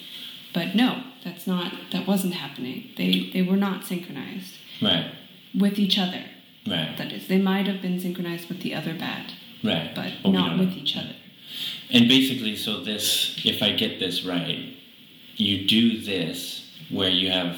[0.54, 1.74] But no, that's not.
[1.92, 2.92] That wasn't happening.
[2.98, 4.56] They they were not synchronized.
[4.82, 5.12] Right.
[5.58, 6.24] with each other.
[6.68, 6.96] Right.
[6.98, 9.92] That is, they might have been synchronized with the other bat, Right.
[9.94, 11.16] but we not with each other.
[11.92, 14.76] And basically, so this, if I get this right,
[15.36, 17.58] you do this where you have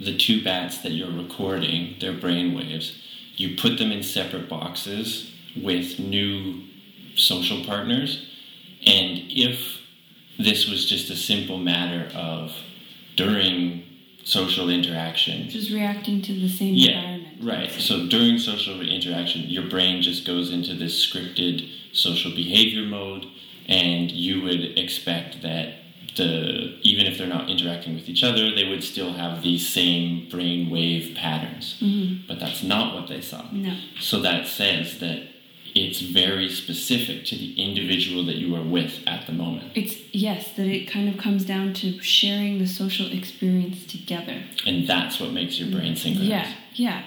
[0.00, 2.94] the two bats that you're recording, their brain waves,
[3.36, 6.62] you put them in separate boxes with new
[7.14, 8.26] social partners,
[8.86, 9.79] and if
[10.42, 12.52] this was just a simple matter of
[13.16, 13.82] during
[14.24, 17.38] social interaction, Just reacting to the same yeah, environment.
[17.42, 17.70] right.
[17.70, 23.26] So during social interaction, your brain just goes into this scripted social behavior mode,
[23.66, 25.74] and you would expect that
[26.16, 30.28] the even if they're not interacting with each other, they would still have these same
[30.28, 31.76] brain wave patterns.
[31.80, 32.26] Mhm.
[32.26, 33.44] But that's not what they saw.
[33.52, 33.74] No.
[34.00, 35.22] So that says that
[35.74, 40.52] it's very specific to the individual that you are with at the moment, It's yes,
[40.56, 44.42] that it kind of comes down to sharing the social experience together.
[44.66, 46.28] and that's what makes your brain synchronize.
[46.28, 47.02] Yeah, yeah.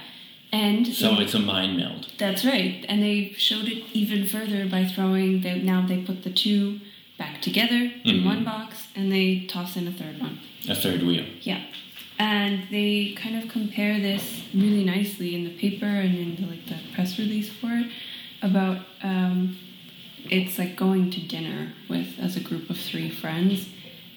[0.52, 2.12] And So it's a mind meld.
[2.18, 2.86] that's right.
[2.88, 6.80] And they showed it even further by throwing they now they put the two
[7.18, 8.26] back together in Mhm.
[8.26, 10.40] one box and they toss in a third one.
[10.70, 11.26] A third wheel.
[11.42, 11.62] Yeah.
[12.20, 16.66] And they kind of compare this really nicely in the paper and in the, like
[16.68, 17.88] the press release for it
[18.44, 19.58] about um,
[20.26, 23.68] it's like going to dinner with as a group of three friends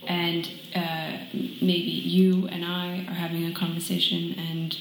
[0.07, 4.77] and uh, maybe you and I are having a conversation and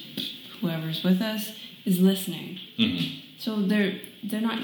[0.61, 1.51] whoever's with us
[1.85, 2.59] is listening.
[2.77, 2.97] hmm
[3.39, 4.59] So they're they're not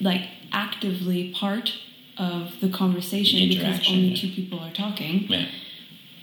[0.00, 1.72] like actively part
[2.18, 4.16] of the conversation because only yeah.
[4.20, 5.46] two people are talking Yeah.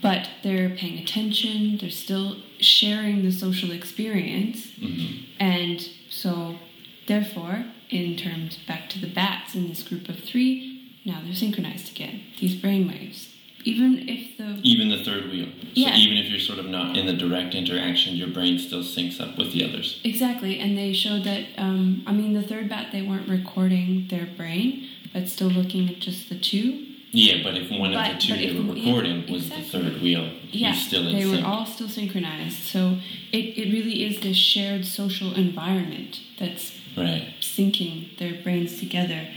[0.00, 6.56] but they're paying attention they're still sharing the social experience hmm and so
[7.06, 11.90] therefore in terms back to the bats in this group of three now they're synchronized
[11.90, 13.28] again these brainwaves
[13.64, 15.46] even if the Even the third wheel.
[15.46, 15.96] So Yeah.
[15.96, 19.38] even if you're sort of not in the direct interaction, your brain still syncs up
[19.38, 20.00] with the others.
[20.02, 24.26] exactly and they showed that um, i mean the third bat they weren't recording their
[24.36, 28.36] brain but still looking at just the two Yeah, but if one of the two
[28.36, 29.62] they were yeah, recording was exactly.
[29.62, 31.42] the third wheel, yeah, still in they sync.
[31.44, 32.60] were all still synchronized.
[32.74, 32.96] So
[33.32, 37.34] it, it really is this shared social environment that's right.
[37.40, 39.28] syncing their brains together,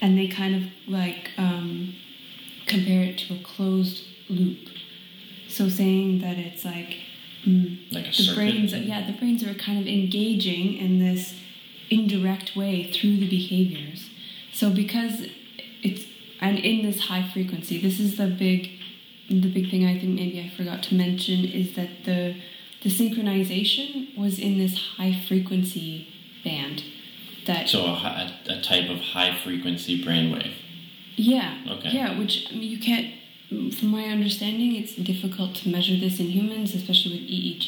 [0.00, 1.94] and they kind of like um,
[2.66, 4.68] compare it to a closed loop.
[5.48, 6.96] So saying that it's like
[7.46, 11.34] mm, Like a the brains, yeah, the brains are kind of engaging in this
[11.90, 14.10] indirect way through the behaviors.
[14.52, 15.26] So because
[15.82, 16.06] it's
[16.40, 18.70] and in this high frequency, this is the big
[19.28, 22.36] the big thing I think maybe I forgot to mention is that the
[22.82, 26.08] the synchronization was in this high frequency
[26.44, 26.82] band
[27.46, 27.92] that So a,
[28.48, 30.52] a, a type of high frequency brainwave.
[31.16, 31.90] yeah Okay.
[31.90, 33.08] yeah which I mean, you can't
[33.78, 37.64] from my understanding it's difficult to measure this in humans especially with EEG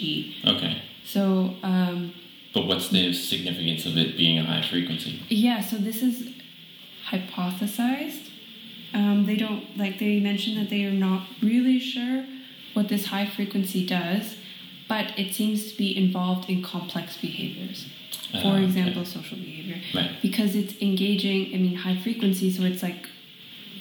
[0.57, 0.83] Okay.
[1.05, 2.13] so um,
[2.55, 5.21] But what's the significance of it being a high frequency?
[5.29, 6.17] Yeah, so this is
[7.11, 8.31] hypothesized.
[8.95, 12.25] Um, they don't, like, they mentioned that they are not really sure
[12.75, 14.37] what this high frequency does,
[14.89, 17.87] but it seems to be involved in complex behaviors.
[18.33, 18.65] For Ah, okay.
[18.65, 19.81] example, social behavior.
[19.95, 20.11] Right.
[20.21, 23.09] Because it's engaging, I mean, high frequency, so it's like,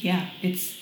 [0.01, 0.75] yeah, it's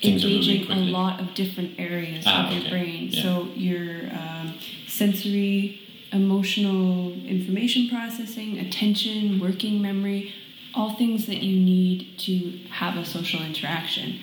[0.00, 2.70] Things engaging a lot of different areas Ah, of your okay.
[2.70, 3.08] brain.
[3.12, 3.22] Yeah.
[3.22, 4.54] So your um,
[4.88, 5.80] sensory,
[6.12, 10.32] emotional information processing, attention, working memory,
[10.74, 14.18] all things that you need to have a social interaction.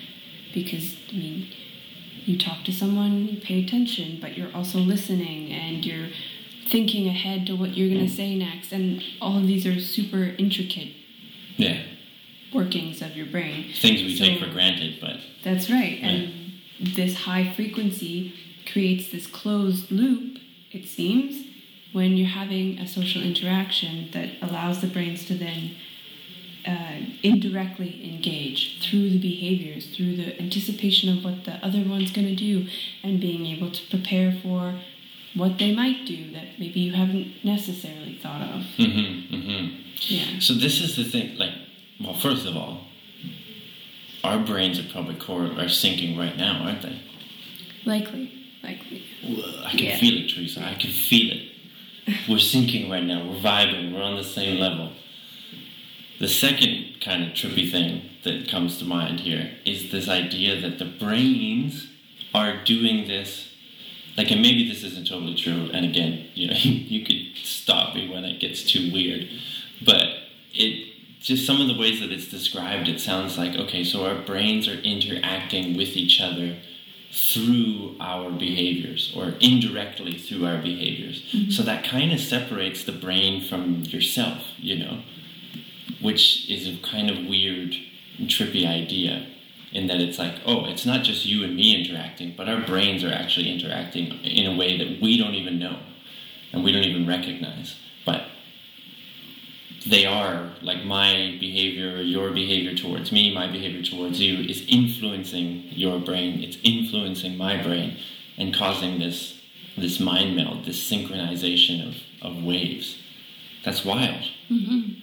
[0.52, 1.48] Because I mean,
[2.26, 6.08] you talk to someone, you pay attention, but you're also listening and you're
[6.70, 8.72] thinking ahead to what you're going to say next.
[8.72, 10.92] And all of these are super intricate
[11.56, 11.82] Yeah.
[12.52, 13.66] workings of your brain.
[13.74, 15.98] Things we take for granted, but That's right.
[16.02, 16.32] And
[16.80, 18.34] this high frequency
[18.70, 20.38] creates this closed loop,
[20.70, 21.46] it seems,
[21.92, 25.72] when you're having a social interaction that allows the brains to then
[26.66, 32.26] uh, indirectly engage through the behaviors, through the anticipation of what the other one's going
[32.28, 32.66] to do,
[33.02, 34.74] and being able to prepare for
[35.34, 38.62] what they might do that maybe you haven't necessarily thought of.
[38.76, 39.66] hmm hmm
[40.02, 40.40] Yeah.
[40.40, 41.36] So this is the thing.
[41.36, 41.52] Like,
[42.00, 42.86] well, first of all,
[44.24, 47.00] our brains are probably core are syncing right now, aren't they?
[47.86, 48.32] Likely.
[48.62, 49.04] Likely.
[49.64, 49.98] I can Yeah.
[49.98, 50.66] feel it, Teresa.
[50.66, 51.42] I can feel it.
[52.28, 53.24] We're syncing right now.
[53.26, 53.92] We're vibing.
[53.92, 54.92] We're on the same level.
[56.18, 60.78] The second kind of trippy thing that comes to mind here is this idea that
[60.78, 61.86] the brains
[62.34, 63.48] are doing this
[64.20, 65.70] like, and maybe this isn't totally true.
[65.72, 69.26] And again, you know, you could stop me when it gets too weird,
[69.82, 70.08] but
[70.52, 70.88] it
[71.20, 74.68] just some of the ways that it's described, it sounds like okay, so our brains
[74.68, 76.58] are interacting with each other
[77.12, 81.22] through our behaviors or indirectly through our behaviors.
[81.32, 81.50] Mm-hmm.
[81.50, 85.00] So that kind of separates the brain from yourself, you know,
[86.00, 87.74] which is a kind of weird,
[88.28, 89.26] trippy idea
[89.72, 93.04] in that it's like, oh, it's not just you and me interacting, but our brains
[93.04, 95.78] are actually interacting in a way that we don't even know
[96.52, 97.76] and we don't even recognize.
[98.04, 98.24] But
[99.86, 104.64] they are like my behavior or your behavior towards me, my behavior towards you is
[104.68, 106.42] influencing your brain.
[106.42, 107.96] It's influencing my brain
[108.36, 109.36] and causing this
[109.76, 112.98] this mind meld, this synchronization of, of waves.
[113.64, 114.24] That's wild.
[114.50, 115.00] Mm-hmm.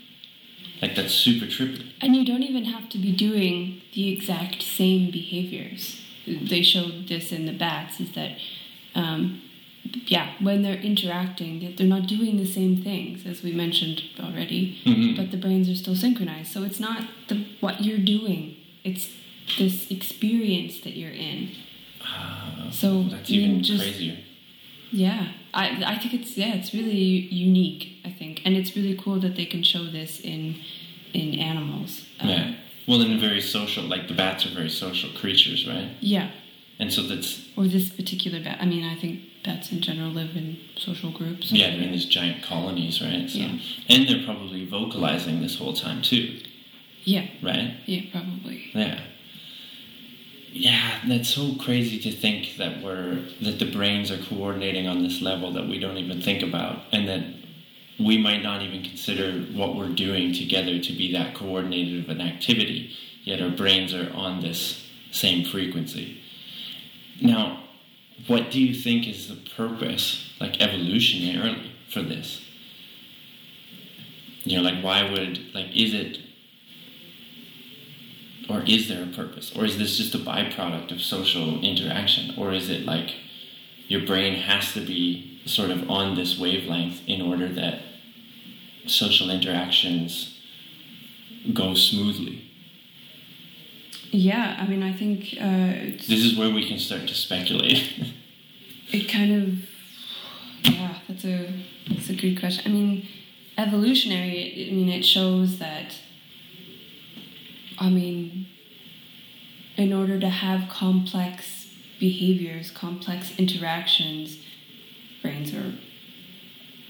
[0.81, 1.91] Like that's super trippy.
[2.01, 6.01] And you don't even have to be doing the exact same behaviors.
[6.27, 8.37] They showed this in the bats is that,
[8.95, 9.41] um,
[10.05, 15.15] yeah, when they're interacting, they're not doing the same things as we mentioned already, Mhm.
[15.15, 16.51] but the brains are still synchronized.
[16.51, 19.09] So it's not the what you're doing; it's
[19.57, 21.49] this experience that you're in.
[22.01, 24.17] Ah, So that's even just- crazier.
[24.91, 27.97] Yeah, I I think it's yeah, it's really unique.
[28.05, 30.55] I think, and it's really cool that they can show this in
[31.13, 32.05] in animals.
[32.19, 32.53] Um, Yeah.
[32.87, 33.83] Well, and very social.
[33.83, 35.89] Like the bats are very social creatures, right?
[35.99, 36.29] Yeah,
[36.79, 38.57] And so that's or this particular bat.
[38.61, 41.51] I mean, I think bats in general live in social groups.
[41.51, 43.29] yeah, they're in these giant colonies, right?
[43.29, 43.59] So, Yeah.
[43.89, 46.39] And they're probably vocalizing this whole time too,
[47.03, 47.73] Yeah, right?
[47.85, 48.71] yeah, probably.
[48.73, 48.99] Yeah.
[50.51, 55.21] Yeah, that's so crazy to think that we're that the brains are coordinating on this
[55.21, 57.23] level that we don't even think about, and that
[57.99, 62.21] we might not even consider what we're doing together to be that coordinated of an
[62.21, 62.95] activity.
[63.23, 66.21] Yet our brains are on this same frequency.
[67.21, 67.63] Now,
[68.27, 72.41] what do you think is the purpose, like evolutionarily, for this?
[74.43, 76.19] You know, like why would like is it
[78.49, 79.51] or is there a purpose?
[79.55, 82.33] Or is this just a byproduct of social interaction?
[82.37, 83.15] Or is it like
[83.87, 87.81] your brain has to be sort of on this wavelength in order that
[88.85, 90.39] social interactions
[91.53, 92.43] go smoothly?
[94.11, 97.83] Yeah, I mean, I think uh, it's, This is where we can start to speculate.
[98.91, 101.53] it kind of yeah, that's a
[101.89, 102.71] that's a good question.
[102.71, 103.07] I mean,
[103.57, 104.69] evolutionary.
[104.69, 105.95] I mean, it shows that.
[107.79, 108.47] I mean,
[109.75, 111.67] in order to have complex
[111.99, 114.37] behaviors, complex interactions,
[115.21, 115.73] brains are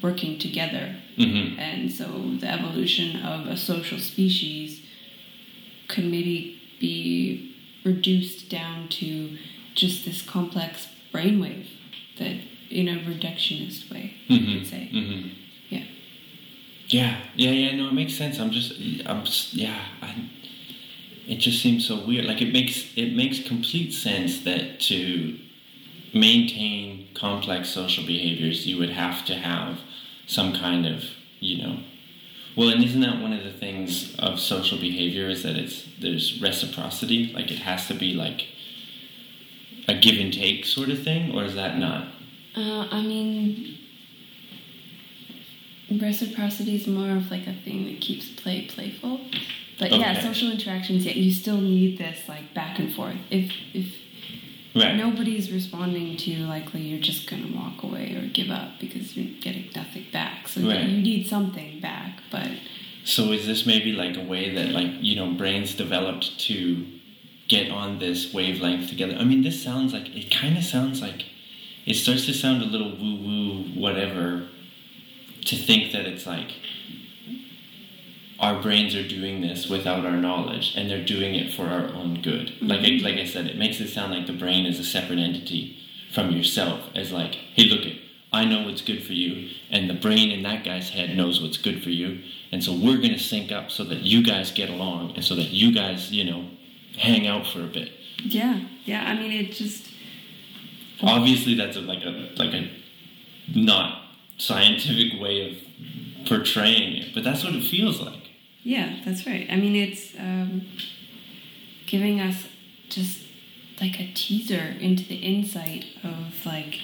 [0.02, 0.96] working together.
[1.16, 2.06] hmm And so
[2.40, 4.82] the evolution of a social species
[5.88, 9.38] could maybe be reduced down to
[9.74, 11.68] just this complex brainwave
[12.20, 12.36] that
[12.70, 14.88] in a reductionist way, you hmm could say.
[14.88, 15.28] hmm
[15.70, 15.84] Yeah.
[16.88, 17.76] Yeah, yeah, yeah.
[17.76, 18.40] No, it makes sense.
[18.40, 18.74] I'm just,
[19.06, 19.80] I'm just, yeah.
[20.02, 20.16] I,
[21.28, 22.26] it just seems so weird.
[22.26, 25.38] Like it makes it makes complete sense that to
[26.14, 29.80] maintain complex social behaviors, you would have to have
[30.26, 31.04] some kind of,
[31.40, 31.80] you know.
[32.56, 36.42] Well, and isn't that one of the things of social behavior is that it's there's
[36.42, 37.32] reciprocity.
[37.34, 38.48] Like it has to be like
[39.88, 42.08] a give and take sort of thing, or is that not?
[42.56, 43.78] Uh, I mean,
[45.92, 49.22] reciprocity is more of like a thing that keeps play playful.
[49.80, 53.18] But yeah, social interactions, yeah, you still need this like back and forth.
[53.30, 53.86] If if
[54.76, 54.96] Right.
[54.96, 59.34] nobody's responding to you, likely you're just gonna walk away or give up because you're
[59.42, 60.48] getting nothing back.
[60.48, 60.88] So Right.
[60.88, 62.22] you need something back.
[62.30, 62.50] But
[63.04, 66.86] So is this maybe like a way that like you know brains developed to
[67.48, 69.16] get on this wavelength together?
[69.20, 71.26] I mean, this sounds like it kind of sounds like
[71.86, 74.48] it starts to sound a little woo woo whatever
[75.46, 76.52] to think that it's like
[78.40, 82.22] our brains are doing this without our knowledge and they're doing it for our own
[82.22, 82.54] good.
[82.62, 83.06] Like I, mm-hmm.
[83.06, 85.78] like I said, it makes it sound like the brain is a separate entity
[86.14, 88.00] from yourself as like, hey, look it,
[88.32, 91.58] I know what's good for you, and the brain in that guy's head knows what's
[91.58, 92.22] good for you,
[92.52, 95.50] and so we're gonna sync up so that you guys get along and so that
[95.52, 96.46] you guys, you know,
[96.98, 97.92] hang out for a bit.
[98.24, 99.06] yeah, yeah.
[99.06, 99.88] I mean, it just
[101.02, 102.70] Obviously, that's a, like a like a
[103.56, 104.04] not
[104.38, 108.27] scientific way of portraying it, but that's what it feels like.
[108.68, 109.48] Yeah, that's right.
[109.50, 110.68] I mean, it's um,
[111.86, 112.48] giving us
[112.90, 113.22] just
[113.80, 116.78] like a teaser into the insight of like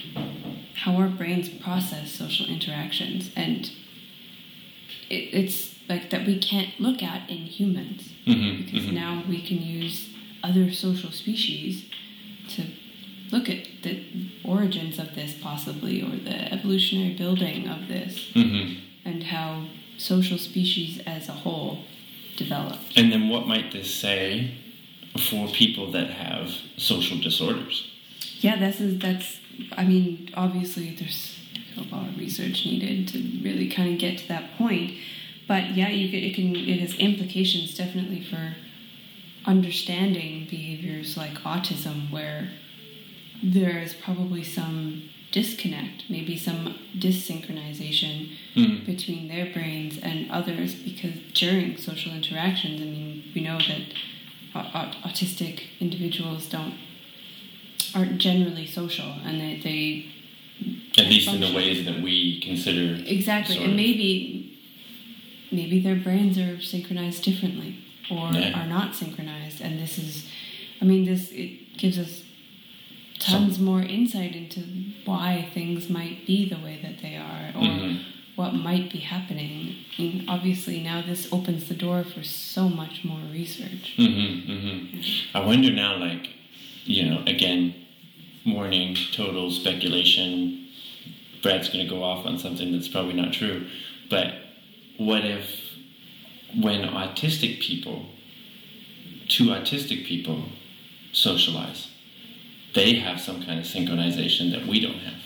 [0.75, 3.31] how our brains process social interactions.
[3.35, 3.69] And
[5.09, 8.13] it, it's like that we can't look at in humans.
[8.25, 10.07] Mm-hmm, because now we can use
[10.41, 11.83] other social species
[12.47, 12.63] to
[13.29, 14.05] look at the
[14.45, 18.75] origins of this, possibly, or the evolutionary building of this, hmm
[19.05, 19.65] and how
[19.97, 21.79] social species as a whole
[22.35, 22.97] developed.
[22.97, 24.55] And then what might this say
[25.29, 27.89] for people that have social disorders?
[28.39, 29.39] Yeah, this is that's.
[29.77, 31.37] I mean, obviously, there's
[31.77, 34.95] a lot of research needed to really kind of get to that point.
[35.47, 38.55] But yeah, you can, it can it has implications definitely for
[39.45, 42.49] understanding behaviors like autism, where
[43.43, 46.61] there is probably some disconnect, maybe some
[47.05, 48.15] dissynchronization
[48.55, 48.85] Mhm.
[48.85, 53.83] between their brains and others because during social interactions, I mean, we know that
[54.55, 55.55] au- au- autistic
[55.85, 56.75] individuals don't
[57.95, 59.81] aren't generally social and they, they
[61.01, 62.87] At least in the ways that we consider.
[63.05, 64.09] exactly and maybe
[65.51, 67.71] maybe their brains are synchronized differently
[68.09, 68.59] or Yeah.
[68.59, 70.13] are not synchronized and this is
[70.81, 72.13] I mean this it gives us
[73.23, 74.61] tons more insight into
[75.05, 77.99] why things might be the way that they are or Mhm.
[78.35, 79.75] what might be happening.
[79.97, 83.93] And obviously, now this opens the door for so much more research.
[83.97, 85.37] Mm-hmm, mm-hmm.
[85.37, 86.29] I wonder now, like,
[86.85, 87.73] you know, again,
[88.45, 90.67] warning, total speculation.
[91.41, 93.67] Brad's going to go off on something that's probably not true.
[94.09, 94.33] But
[94.97, 95.61] what if,
[96.55, 98.05] when autistic people,
[99.27, 100.45] two autistic people
[101.11, 101.87] socialize,
[102.73, 105.19] they have some kind of synchronization that we don't have?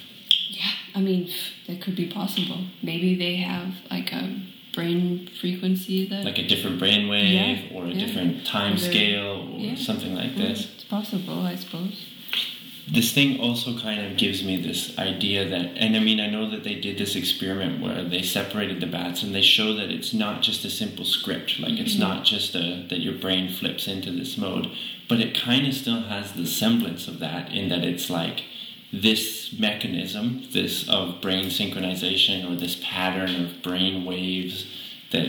[0.49, 1.29] Yeah, I mean,
[1.67, 2.59] that could be possible.
[2.83, 4.39] Maybe they have like a
[4.73, 6.23] brain frequency that.
[6.25, 7.33] Like a different brainwave
[7.71, 8.05] Yeah, or a yeah.
[8.05, 9.75] different time Or scale or yeah.
[9.75, 10.69] something like this.
[10.75, 12.05] It's possible, I suppose.
[12.89, 16.49] This thing also kind of gives me this idea that and i mean i know
[16.49, 20.13] that they did this experiment where they separated the bats and they show that it's
[20.13, 22.03] not just a simple script like it's mm-hmm.
[22.03, 24.71] not just a, that your brain flips into this mode
[25.09, 28.43] but it kind of still has the semblance of that in that it's like
[28.93, 34.65] this mechanism this of brain synchronization or this pattern of brain waves
[35.11, 35.27] that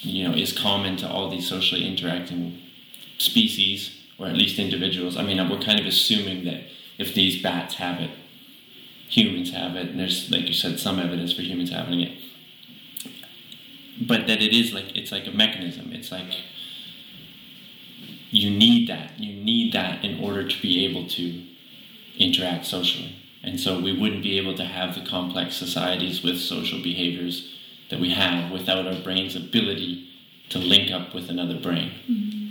[0.00, 2.58] you know is common to all these socially interacting
[3.18, 5.16] species or at least individuals.
[5.16, 6.64] I mean, we're kind of assuming that
[6.98, 8.10] if these bats have it,
[9.08, 12.18] humans have it, and there's, like you said, some evidence for humans having it.
[14.00, 15.92] But that it is like it's like a mechanism.
[15.92, 16.36] It's like
[18.30, 19.18] you need that.
[19.18, 21.42] You need that in order to be able to
[22.18, 23.16] interact socially.
[23.42, 27.54] And so we wouldn't be able to have the complex societies with social behaviors
[27.90, 30.08] that we have without our brain's ability
[30.50, 31.92] to link up with another brain.
[32.10, 32.48] Mm-hmm.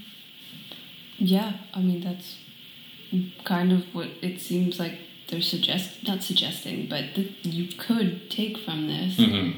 [1.19, 2.37] Yeah, I mean, that's
[3.43, 4.97] kind of what it seems like
[5.27, 9.17] they're suggest not suggesting, but that you could take from this.
[9.17, 9.51] hmm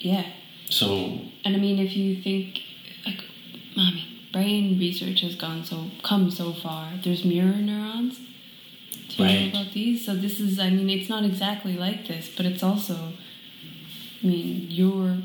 [0.00, 0.26] Yeah.
[0.70, 2.62] So And I mean, if you think,
[3.06, 3.24] like,
[3.76, 6.92] I mean, brain research has gone so come so far.
[7.02, 8.18] There's mirror neurons.
[9.08, 9.52] Do you Right.
[9.54, 10.04] know about these?
[10.04, 13.14] So this is, I mean, it's not exactly like this, but it's also,
[14.22, 15.18] I mean, you're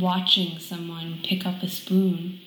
[0.00, 2.40] watching someone pick up a spoon,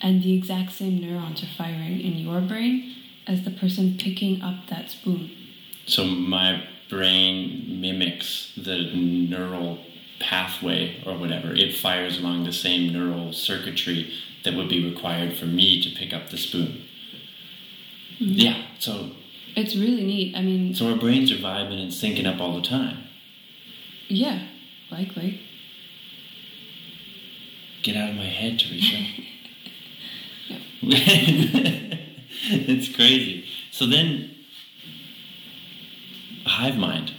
[0.00, 2.94] and the exact same neurons are firing in your brain
[3.26, 5.30] as the person picking up that spoon.
[5.86, 9.78] So my brain mimics the neural
[10.20, 11.52] pathway or whatever.
[11.52, 14.12] It fires along the same neural circuitry
[14.44, 16.82] that would be required for me to pick up the spoon.
[18.20, 18.24] Mm-hmm.
[18.32, 18.62] Yeah.
[18.78, 19.10] So
[19.56, 20.36] It's really neat.
[20.36, 22.98] I mean, so our brains are vibing and syncing up all the time.
[24.08, 24.46] yeah,
[24.90, 25.40] likely.
[27.82, 28.96] Get out of my head, Teresa.
[32.50, 33.46] it's crazy.
[33.70, 34.34] So then,
[36.44, 37.12] hive mind.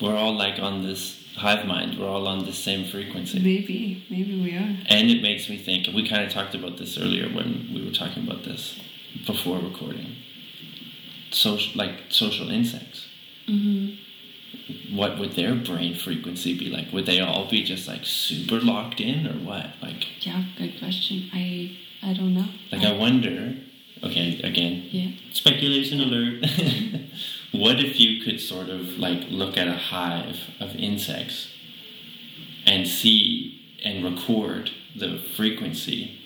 [0.00, 1.98] We're all like on this hive mind.
[1.98, 3.38] We're all on the same frequency.
[3.38, 4.76] Maybe, maybe we are.
[4.86, 7.92] And it makes me think, we kind of talked about this earlier when we were
[7.92, 8.78] talking about this
[9.26, 10.16] before recording.
[11.30, 13.06] Social, like social insects.
[13.48, 14.96] Mm-hmm.
[14.96, 16.92] What would their brain frequency be like?
[16.92, 19.70] Would they all be just like super locked in, or what?
[19.80, 21.30] Like, Yeah, good question.
[21.32, 22.46] I I don't know.
[22.70, 23.54] like I wonder.
[24.02, 25.10] Okay, again, Yeah.
[25.32, 26.44] speculation alert.
[27.52, 31.48] what if you could sort of like look at a hive of insects
[32.66, 36.18] and see and record the frequency?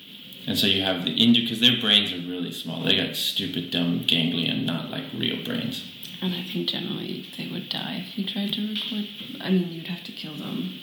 [0.47, 2.81] And so you have the indi because their brains are really small.
[2.81, 5.83] They got stupid, dumb ganglion, not like real brains.
[6.21, 9.07] And I think generally they would die if you tried to record.
[9.39, 10.79] I mean, you'd have to kill them.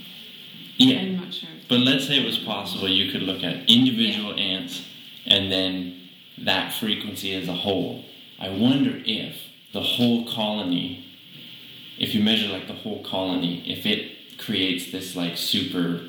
[0.76, 0.98] Yeah.
[0.98, 1.48] I'm not sure.
[1.68, 4.82] But let's say it was possible you could look at individual ants
[5.26, 6.00] and then
[6.38, 8.04] that frequency as a whole.
[8.38, 9.36] I wonder if
[9.72, 11.04] the whole colony,
[11.98, 16.02] if you measure like the whole colony, if it creates this like super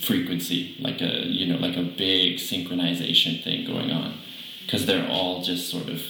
[0.00, 4.18] frequency, like a you know like a big synchronization thing going on,
[4.64, 6.02] because they're all just sort of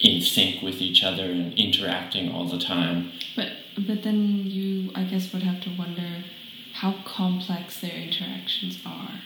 [0.00, 3.12] in sync with each other and interacting all the time.
[3.36, 6.24] But but then you, I guess, would have to wonder
[6.80, 9.20] how complex their interactions are.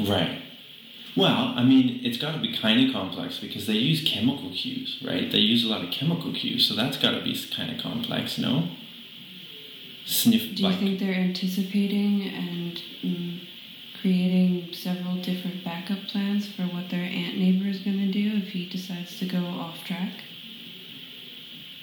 [0.00, 0.40] Right.
[1.14, 5.02] Well, I mean, it's got to be kind of complex because they use chemical cues,
[5.04, 5.30] right?
[5.30, 8.38] They use a lot of chemical cues, so that's got to be kind of complex,
[8.38, 8.68] no?
[10.06, 13.40] Sniff Do you like think they're anticipating and mm,
[14.00, 18.48] creating several different backup plans for what their ant neighbor is going to do if
[18.48, 20.12] he decides to go off track?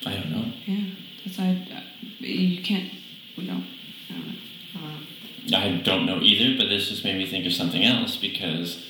[0.07, 0.51] I don't know.
[0.65, 1.67] Yeah, that's I.
[1.71, 1.81] Uh,
[2.19, 2.89] you can't.
[3.37, 3.61] No,
[5.53, 6.19] I don't know.
[6.21, 8.83] Either, but this just made me think of something else because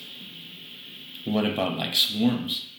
[1.26, 2.70] what about like swarms?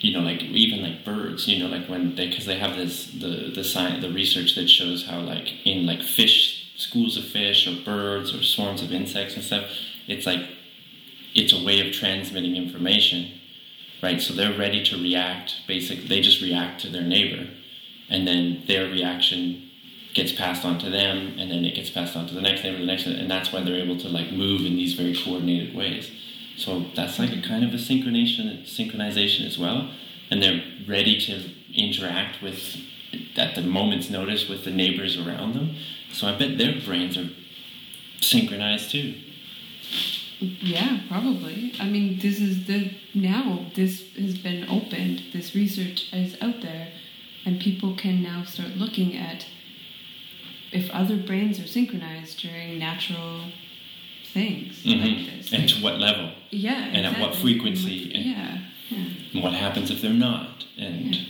[0.00, 1.46] You know, like even like birds.
[1.46, 4.68] You know, like when they because they have this the the science the research that
[4.68, 9.34] shows how like in like fish schools of fish or birds or swarms of insects
[9.34, 9.70] and stuff,
[10.06, 10.46] it's like
[11.34, 13.40] it's a way of transmitting information,
[14.02, 14.20] right?
[14.20, 15.56] So they're ready to react.
[15.66, 17.50] Basically, they just react to their neighbor,
[18.08, 19.63] and then their reaction
[20.14, 22.78] gets passed on to them, and then it gets passed on to the next neighbor,
[22.78, 26.10] the next, and that's why they're able to like move in these very coordinated ways.
[26.56, 29.90] So that's like a kind of a synchronization, synchronization as well,
[30.30, 32.76] and they're ready to interact with
[33.36, 35.74] at the moment's notice with the neighbors around them.
[36.12, 37.30] So I bet their brains are
[38.20, 39.14] synchronized too.
[40.38, 41.74] Yeah, probably.
[41.80, 45.24] I mean, this is the now this has been opened.
[45.32, 46.88] This research is out there,
[47.44, 49.46] and people can now start looking at
[50.74, 53.40] if other brains are synchronized during natural
[54.32, 55.26] things like Mhm.
[55.38, 55.52] this.
[55.52, 56.30] And Like- to what level?
[56.50, 58.58] yeah, and at what frequency and- yeah,
[58.90, 59.04] yeah.
[59.32, 60.64] And what happens if they're not?
[60.76, 61.22] And Yeah.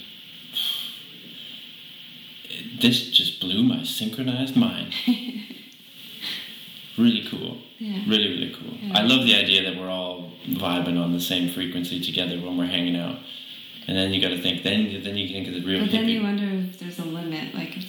[2.81, 4.95] this just blew my synchronized mind.
[6.97, 7.59] really cool.
[7.79, 8.03] Yeah.
[8.07, 8.75] Really, really cool.
[8.83, 8.99] Yeah.
[8.99, 12.67] I love the idea that we're all vibing on the same frequency together when we're
[12.67, 13.19] hanging out.
[13.87, 14.63] And then you got to think.
[14.63, 16.13] Then, then you think of the real But then hippie.
[16.15, 17.55] you wonder if there's a limit.
[17.55, 17.87] Like if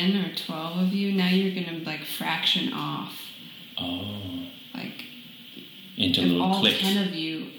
[0.00, 3.20] there's like ten or twelve of you, now you're gonna like fraction off.
[3.78, 5.04] oh, Like
[5.96, 6.80] into little all cliques.
[6.80, 7.50] ten of you,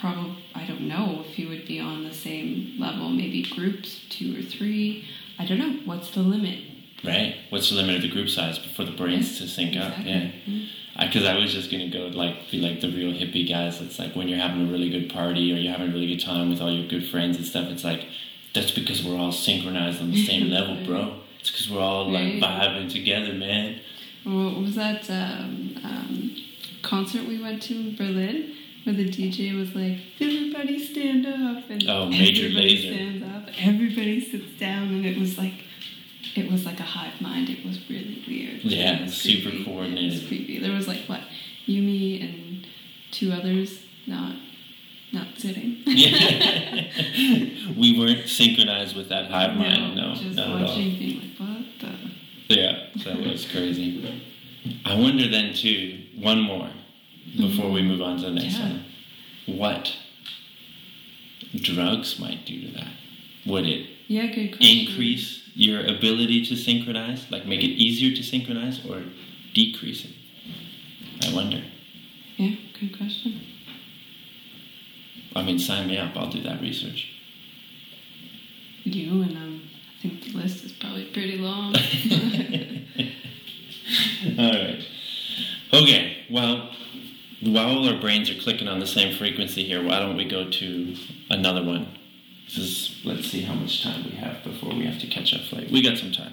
[0.00, 3.08] probably I don't know if you would be on the same level.
[3.08, 5.04] Maybe groups, two or three.
[5.38, 5.80] I don't know.
[5.84, 6.58] What's the limit?
[7.02, 7.36] Right.
[7.48, 9.98] What's the limit of the group size for the brains to sync up?
[9.98, 10.12] Exactly.
[10.12, 10.30] Yeah.
[10.46, 10.68] Mm.
[11.00, 13.80] Because I, was just gonna go like be like the real hippie guys.
[13.80, 16.22] It's like when you're having a really good party or you're having a really good
[16.22, 17.70] time with all your good friends and stuff.
[17.70, 18.06] It's like
[18.54, 21.20] that's because we're all synchronized on the same level, bro.
[21.40, 22.42] It's because we're all like Right.
[22.42, 23.80] vibing together, man.
[24.24, 26.36] What was that um, um,
[26.82, 28.54] concert we went to in Berlin?
[28.84, 32.94] Where the DJ was like, "Everybody stand up!" and Oh, Major everybody Lazer.
[32.94, 33.48] stands up.
[33.60, 35.52] Everybody sits down, and it was like,
[36.34, 37.50] it was like a hive mind.
[37.50, 38.64] It was really weird.
[38.64, 39.62] Yeah, It super creepy.
[39.62, 40.12] It coordinated.
[40.20, 40.58] was creepy.
[40.60, 41.20] There was like what,
[41.66, 42.66] Yumi and
[43.10, 44.34] two others not,
[45.12, 45.82] not sitting.
[47.76, 49.96] we weren't synchronized with that hive mind.
[49.96, 52.54] No, just not watching, being like, what the.
[52.54, 54.22] Yeah, that was crazy.
[54.84, 55.98] I wonder then too.
[56.18, 56.68] One more
[57.36, 58.68] before we move on to the next Yeah.
[58.68, 58.84] one.
[59.46, 59.96] What
[61.54, 62.88] drugs might do to that?
[63.46, 64.78] Would it Yeah, good question.
[64.88, 69.02] increase your ability to synchronize, like make it easier to synchronize, or
[69.54, 70.10] decrease it?
[71.26, 71.62] I wonder.
[72.36, 73.40] Yeah, good question.
[75.34, 76.16] I mean, sign me up.
[76.16, 77.08] I'll do that research.
[78.84, 79.62] You and um,
[79.98, 81.74] I think the list is probably pretty long.
[84.38, 84.84] All right.
[85.72, 86.16] Okay.
[86.30, 86.70] Well,
[87.42, 90.96] while our brains are clicking on the same frequency here, why don't we go to
[91.30, 91.96] another one?
[92.46, 95.42] This is, let's see how much time we have before we have to catch up
[95.42, 95.70] flight.
[95.70, 96.32] We got some time.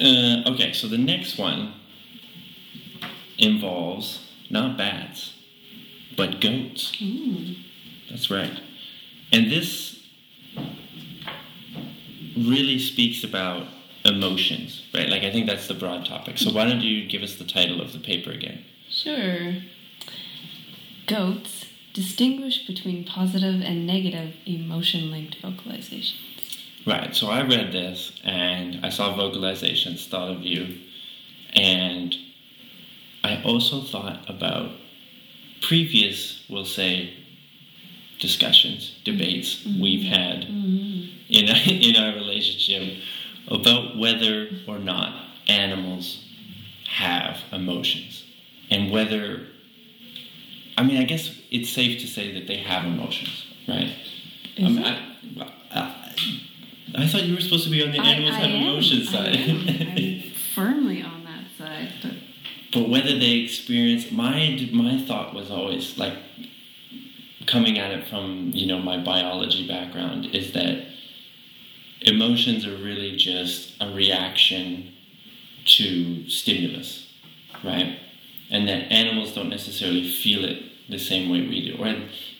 [0.00, 1.74] Uh, okay, so the next one
[3.38, 5.34] involves not bats,
[6.16, 6.92] but goats.
[8.10, 8.60] That's right.
[9.32, 9.98] And this
[12.36, 13.66] really speaks about
[14.04, 15.08] emotions, right?
[15.08, 16.38] Like, I think that's the broad topic.
[16.38, 18.64] So, why don't you give us the title of the paper again?
[18.90, 19.54] Sure.
[21.06, 26.58] Goats distinguish between positive and negative emotion linked vocalizations.
[26.86, 27.14] Right.
[27.14, 30.78] So, I read this and I saw vocalizations, thought of you,
[31.52, 32.16] and
[33.22, 34.72] I also thought about
[35.60, 37.14] previous, we'll say,
[38.20, 39.04] discussions, mm-hmm.
[39.04, 39.80] debates mm-hmm.
[39.80, 41.08] we've had mm-hmm.
[41.28, 41.48] in
[41.84, 42.98] in our relationship
[43.48, 46.24] about whether or not animals
[46.88, 48.24] have emotions
[48.70, 49.46] and whether
[50.78, 53.92] I mean I guess it's safe to say that they have emotions, right?
[54.58, 54.84] I, mean?
[54.84, 56.14] I, I,
[56.94, 59.34] I thought you were supposed to be on the animals have emotions I side.
[59.36, 59.68] am.
[59.68, 62.12] I'm firmly on that side, but
[62.72, 66.14] but whether they experience my my thought was always like
[67.50, 70.86] coming at it from you know my biology background is that
[72.02, 74.92] emotions are really just a reaction
[75.64, 77.12] to stimulus,
[77.62, 77.98] right?
[78.50, 81.86] And that animals don't necessarily feel it the same way we do, or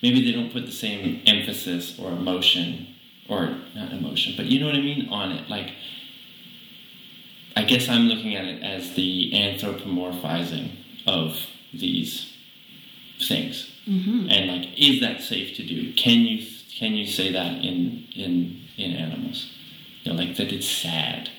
[0.02, 2.94] maybe they don't put the same emphasis or emotion,
[3.28, 5.48] or not emotion, but you know what I mean, on it.
[5.48, 5.72] Like,
[7.56, 10.70] I guess I'm looking at it as the anthropomorphizing
[11.06, 12.29] of these
[13.28, 15.92] things, and like, is that safe to do?
[15.94, 16.46] Can you
[16.78, 19.50] can you say that in in in animals?
[20.02, 21.30] You know, like that it's sad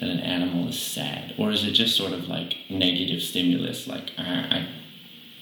[0.00, 3.86] that an animal is sad, or is it just sort of like negative stimulus?
[3.86, 4.66] Like I, I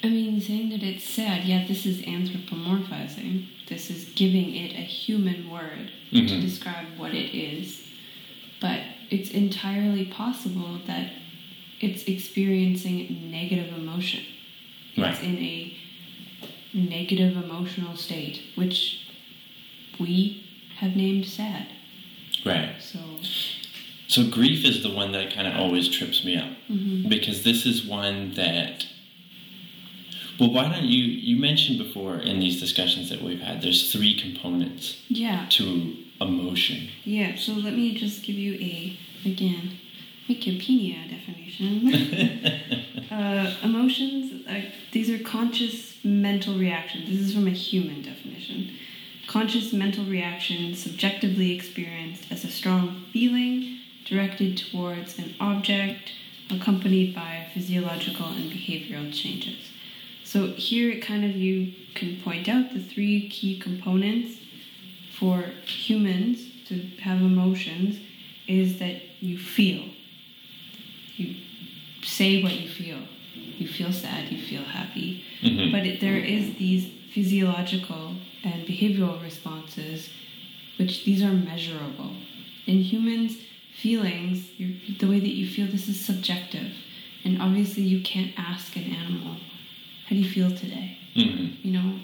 [0.04, 3.46] I mean, saying that it's sad, yeah, this is anthropomorphizing.
[3.68, 6.40] This is giving it a human word to Mhm.
[6.40, 7.82] describe what it is.
[8.60, 11.10] But it's entirely possible that
[11.80, 14.20] it's experiencing negative emotion.
[14.97, 15.76] Right, It's in a
[16.74, 19.01] negative emotional state, which
[19.99, 20.45] we
[20.76, 21.66] have named sad.
[22.45, 22.74] right.
[22.80, 22.99] So,
[24.09, 27.09] So grief is the one that kind of always trips me up mhm.
[27.09, 28.86] because this is one that.
[30.40, 31.05] Well, why don't you?
[31.05, 36.88] You mentioned before in these discussions that we've had, there's three components yeah, to emotion.
[37.05, 37.36] yeah.
[37.36, 39.78] So let me just give you a, again,
[40.28, 42.58] Wikipedia definition.
[43.12, 44.62] Uh, emotions, are,
[44.92, 47.10] these are conscious mental reactions.
[47.10, 48.70] This is from a human definition.
[49.26, 56.12] Conscious mental reaction subjectively experienced as a strong feeling directed towards an object
[56.50, 59.58] accompanied by physiological and behavioral changes.
[60.24, 64.38] So here it kind of you can point out the three key components
[65.18, 67.98] for humans to have emotions
[68.48, 69.84] is that you feel.
[71.16, 71.36] You
[72.02, 72.98] say what you feel.
[73.58, 75.24] You feel sad, you feel happy.
[75.42, 75.70] Mhm.
[75.72, 80.08] But it, there is these physiological and behavioral responses,
[80.78, 82.12] which these are measurable.
[82.66, 83.36] In humans,
[83.74, 84.46] feelings,
[84.98, 86.72] the way that you feel, this is subjective.
[87.24, 89.36] And obviously, you can't ask an animal,
[90.06, 90.96] how do you feel today?
[91.14, 91.52] Mhm.
[91.62, 92.00] You know,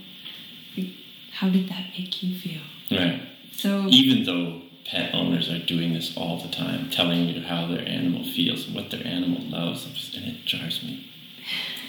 [1.32, 2.60] how did that make you feel?
[2.90, 3.20] Right.
[3.52, 7.86] So, Even though pet owners are doing this all the time, telling you how their
[7.86, 9.84] animal feels and what their animal loves,
[10.16, 11.06] and it drives me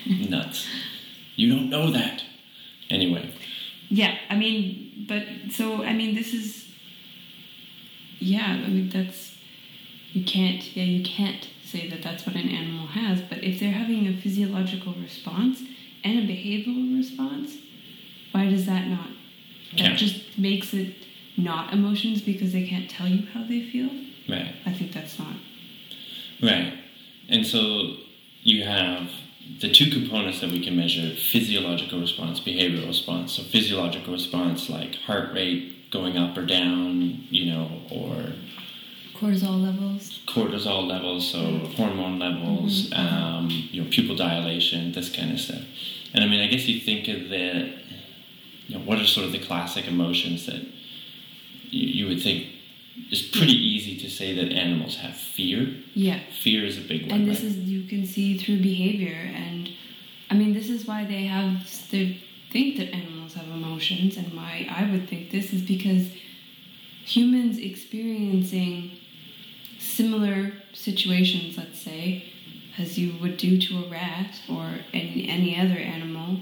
[0.06, 0.68] nuts.
[1.36, 2.24] You don't know that.
[2.89, 3.30] Anyway,
[3.89, 6.68] Yeah, I mean, but so I mean, this is.
[8.20, 9.36] Yeah, I mean that's.
[10.14, 10.76] You can't.
[10.76, 13.22] Yeah, you can't say that that's what an animal has.
[13.22, 15.62] But if they're having a physiological response
[16.04, 17.58] and a behavioral response,
[18.32, 19.08] why does that not?
[19.74, 19.95] That Yeah.
[19.95, 20.95] just makes it
[21.43, 23.89] not emotions because they can't tell you how they feel.
[24.27, 24.55] right.
[24.65, 25.35] I think that's not.
[26.41, 26.73] Right.
[27.27, 27.95] And so
[28.41, 29.09] you have
[29.59, 33.33] the two components that we can measure physiological response, behavioral response.
[33.33, 38.33] So, physiological response, like heart rate going up or down, you know, or
[39.15, 40.19] Cortisol levels.
[40.27, 41.73] cortisol levels, so mm-hmm.
[41.73, 43.01] hormone levels, mm-hmm.
[43.01, 43.23] Mm-hmm.
[43.23, 45.63] um, you know, pupil dilation, this kind of stuff.
[46.13, 47.73] And I mean, I guess you think of the,
[48.67, 50.61] you know, what are sort of the classic emotions that
[51.70, 52.47] you, you would think
[53.09, 55.74] it's pretty easy to say that animals have fear.
[55.93, 56.20] Yeah.
[56.41, 57.11] Fear is a big one.
[57.11, 57.47] and this right?
[57.47, 59.70] is you can see through behavior and
[60.30, 62.20] i mean this is why they have they
[62.51, 66.11] think that animals have emotions and why i would think this is because
[67.03, 68.91] humans experiencing
[69.80, 72.26] similar situations let's say
[72.78, 76.39] as you would do to a rat or any, any other animal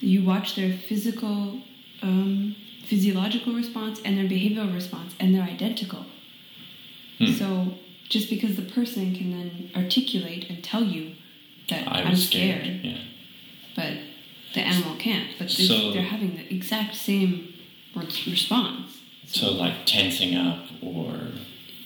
[0.00, 1.60] you watch their physical
[2.02, 2.54] um,
[2.86, 6.04] physiological response and their behavioral response and they're identical
[7.18, 7.32] Hmm.
[7.32, 7.74] so
[8.08, 11.12] just because the person can then articulate and tell you
[11.68, 12.84] that I I'm was scared, scared.
[12.84, 12.98] Yeah.
[13.76, 13.92] but
[14.54, 15.28] the animal can't.
[15.38, 17.54] But they, So- they're having the exact same
[17.94, 18.98] response.
[19.26, 21.14] So like tensing up or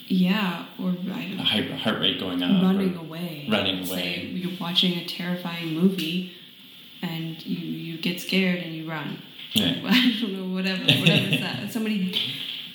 [0.08, 2.62] Yeah, or I a don't heart, heart rate going up.
[2.62, 3.46] running away.
[3.48, 3.86] running away.
[3.86, 6.32] say You're watching a terrifying movie,
[7.02, 9.18] and you you get scared and you run.
[9.52, 9.80] Yeah.
[9.86, 11.70] I don't know, whatever, whatever is that.
[11.72, 12.18] Somebody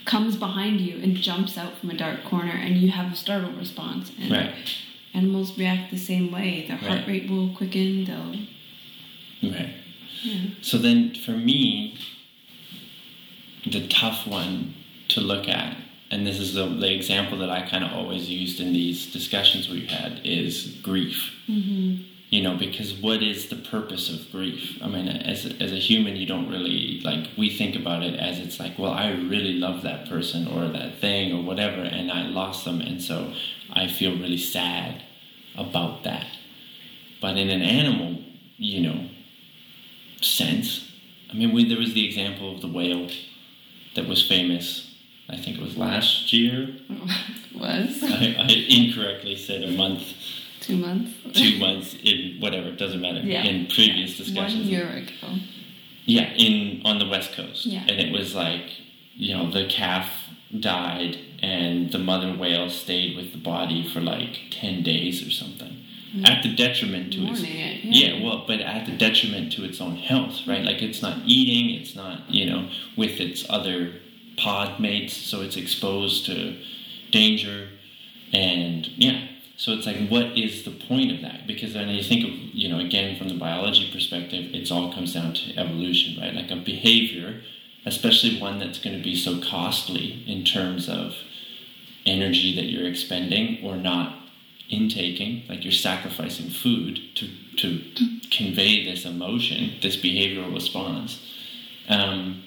[0.05, 3.51] comes behind you and jumps out from a dark corner, and you have a startle
[3.51, 4.11] response.
[4.19, 4.53] And Right.
[5.13, 6.65] Animals react the same way.
[6.67, 7.07] Their heart Right.
[7.07, 8.05] rate will quicken.
[8.05, 9.51] They'll.
[9.51, 9.69] Right.
[10.23, 10.41] Yeah.
[10.61, 11.97] So then for me,
[13.65, 14.73] the tough one
[15.09, 15.77] to look at,
[16.09, 19.69] and this is the, the example that I kind of always used in these discussions
[19.69, 21.31] we've had, is grief.
[21.47, 22.03] Mm-hmm.
[22.33, 24.79] You know, because what is the purpose of grief?
[24.81, 28.39] I mean, as, as a human, you don't really, like, we think about it as
[28.39, 32.23] it's like, well, I really love that person or that thing or whatever, and I
[32.23, 33.35] lost them, and so
[33.71, 35.03] I feel really sad
[35.55, 36.25] about that.
[37.21, 38.23] But in an animal,
[38.57, 39.09] you know,
[40.19, 40.91] sense,
[41.31, 43.11] I mean, we, there was the example of the whale
[43.93, 44.91] that was famous.
[45.29, 46.77] I think it was last year.
[47.53, 50.01] Was I, I incorrectly said a month,
[50.63, 51.11] two months.
[51.33, 52.69] two months in whatever.
[52.69, 53.19] It doesn't matter.
[53.19, 53.43] Yeah.
[53.43, 54.65] In previous One discussions.
[54.67, 55.37] year ago.
[56.05, 57.65] Yeah, in on the west coast.
[57.65, 57.81] Yeah.
[57.81, 58.69] And it was like,
[59.15, 60.09] you know, the calf
[60.59, 65.77] died and the mother whale stayed with the body for like ten days or something.
[66.15, 66.27] Mm.
[66.27, 67.85] At the detriment to its Mourning it.
[67.85, 67.89] Eh?
[67.89, 70.63] yeah, well, but at the detriment to its own health, right?
[70.63, 73.93] Like it's not eating, it's not, you know, with its other
[74.37, 76.55] pod mates, so it's exposed to
[77.11, 77.69] danger
[78.31, 79.27] and yeah.
[79.55, 81.45] So it's like what is the point of that?
[81.47, 85.13] Because then you think of, you know, again from the biology perspective, it's all comes
[85.13, 86.33] down to evolution, right?
[86.33, 87.41] Like a behavior,
[87.85, 91.15] especially one that's going to be so costly in terms of
[92.05, 94.15] energy that you're expending or not
[94.69, 97.27] intaking, like you're sacrificing food to,
[97.57, 97.81] to
[98.31, 101.21] convey this emotion, this behavioral response.
[101.87, 102.43] Um,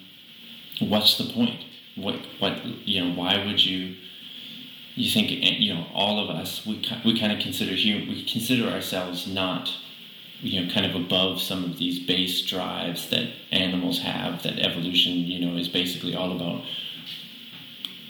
[0.80, 1.64] what's the point?
[1.94, 3.96] What, what, you know, why would you,
[4.96, 8.24] you think, eh, you know, all of us, we, we kind of consider human, we
[8.24, 9.70] consider ourselves not,
[10.40, 15.12] you know, kind of above some of these base drives that animals have, that evolution,
[15.12, 16.62] you know, is basically all about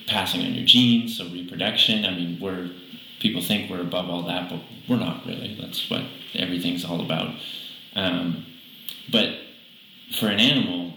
[0.06, 2.04] passing on your genes, so reproduction.
[2.04, 2.70] I mean, we're
[3.18, 5.56] people think we're above all that, but we're not really.
[5.60, 6.02] That's what
[6.34, 7.34] everything's all about.
[7.94, 8.46] Um,
[9.10, 9.30] but
[10.18, 10.94] for an animal,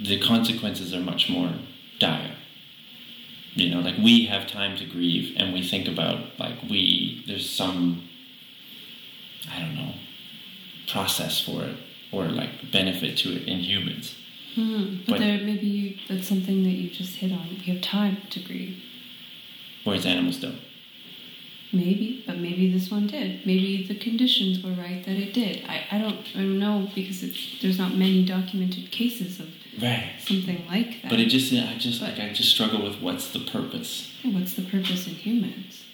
[0.00, 1.52] the consequences are much more
[1.98, 2.36] dire.
[3.54, 7.48] You know, like we have time to grieve, and we think about like we there's
[7.50, 8.08] some
[9.50, 9.94] I don't know
[10.88, 11.76] process for it
[12.12, 14.16] or like benefit to it in humans.
[14.54, 14.96] Hmm.
[15.06, 17.48] But, But- there, maybe you, that's something that you just hit on.
[17.50, 18.82] We have time to grieve.
[19.84, 20.60] Whereas animals don't.
[21.72, 23.46] Maybe, but maybe this one did.
[23.46, 25.64] Maybe the conditions were right that it did.
[25.68, 29.48] I, I don't I don't know because it's, there's not many documented cases of
[29.80, 30.12] Right.
[30.20, 31.10] something like that.
[31.10, 34.10] But it just I just like I just struggle with what's the purpose.
[34.24, 35.84] What's the purpose in humans?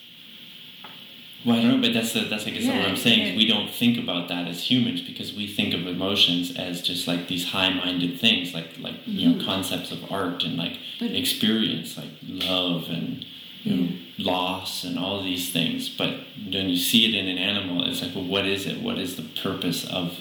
[1.45, 3.33] Well, I don't know, but that's the, that's I guess what I'm saying.
[3.33, 3.37] yeah.
[3.37, 7.29] We don't think about that as humans because we think of emotions as just like
[7.29, 9.45] these high-minded things, like like you know Mhm.
[9.45, 13.25] concepts of art and like But- experience, like love and
[13.63, 15.89] you know, loss and all these things.
[15.89, 16.21] But
[16.51, 18.81] when you see it in an animal, it's like, well, what is it?
[18.81, 20.19] What is the purpose of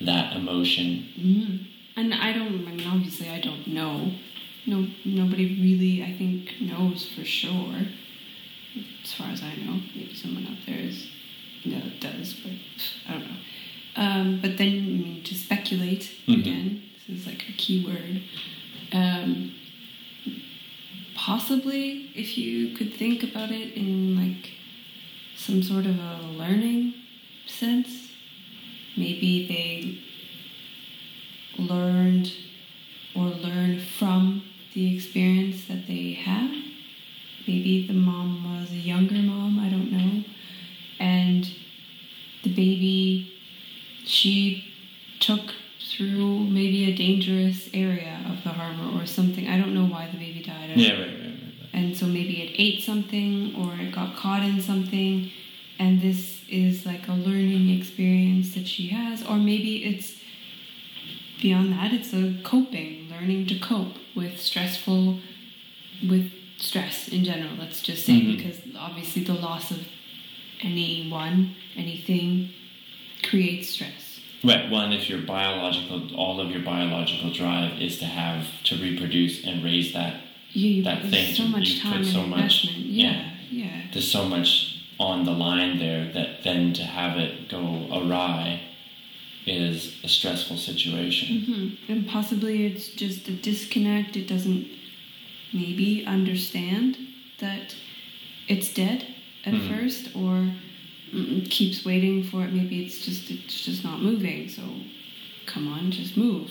[0.00, 1.08] that emotion?
[1.20, 1.58] Mm.
[1.96, 2.66] And I don't.
[2.66, 4.12] I mean, obviously, I don't know.
[4.66, 7.76] No, nobody really, I think, knows for sure.
[9.04, 11.06] As far as I know, maybe someone out there is,
[11.64, 12.52] no, does, but
[13.08, 13.36] I don't know.
[13.96, 16.40] Um, but then, I mean, to speculate Mhm.
[16.40, 18.22] again, this is like a key word.
[18.92, 19.52] Um,
[21.14, 24.50] possibly, if you could think about it in like
[25.36, 26.94] some sort of a learning
[27.46, 28.08] sense,
[28.96, 29.98] maybe they
[31.58, 32.32] learned
[33.14, 34.42] or learn from
[34.74, 36.50] the experience that they had.
[37.46, 40.24] Maybe the mom was a younger mom, I don't know.
[40.98, 41.48] And
[42.42, 43.32] the baby
[44.04, 44.64] she
[45.20, 49.48] took through maybe a dangerous area of the harbor or something.
[49.48, 50.70] I don't know why the baby died.
[50.74, 51.20] Yeah, right, right, right.
[51.20, 51.70] right.
[51.72, 55.30] and so maybe it ate something or it got caught in something
[55.78, 60.16] and this is like a learning experience that she has or maybe it's
[61.40, 65.18] beyond that it's a coping learning to cope with stressful
[66.08, 68.36] with stress in general let's just say Mhm.
[68.36, 69.86] because obviously the loss of
[70.60, 72.50] anyone anything
[73.22, 74.10] creates stress
[74.46, 74.68] Right.
[74.70, 79.64] One, if your biological, all of your biological drive is to have to reproduce and
[79.64, 80.20] raise that
[80.52, 84.28] you, you That thing, so much time and so much- investment yeah yeah there's so
[84.28, 88.60] much on the line there that then to have it go awry
[89.46, 91.40] is a stressful situation.
[91.40, 94.16] hmm And possibly it's just a disconnect.
[94.16, 94.66] It doesn't
[95.52, 96.96] maybe understand
[97.38, 97.74] that
[98.48, 99.06] it's dead
[99.44, 99.68] at Mhm.
[99.68, 100.50] first, or
[101.50, 102.52] keeps waiting for it.
[102.52, 104.48] Maybe it's just it's just not moving.
[104.48, 104.62] So
[105.46, 106.50] come on, just move.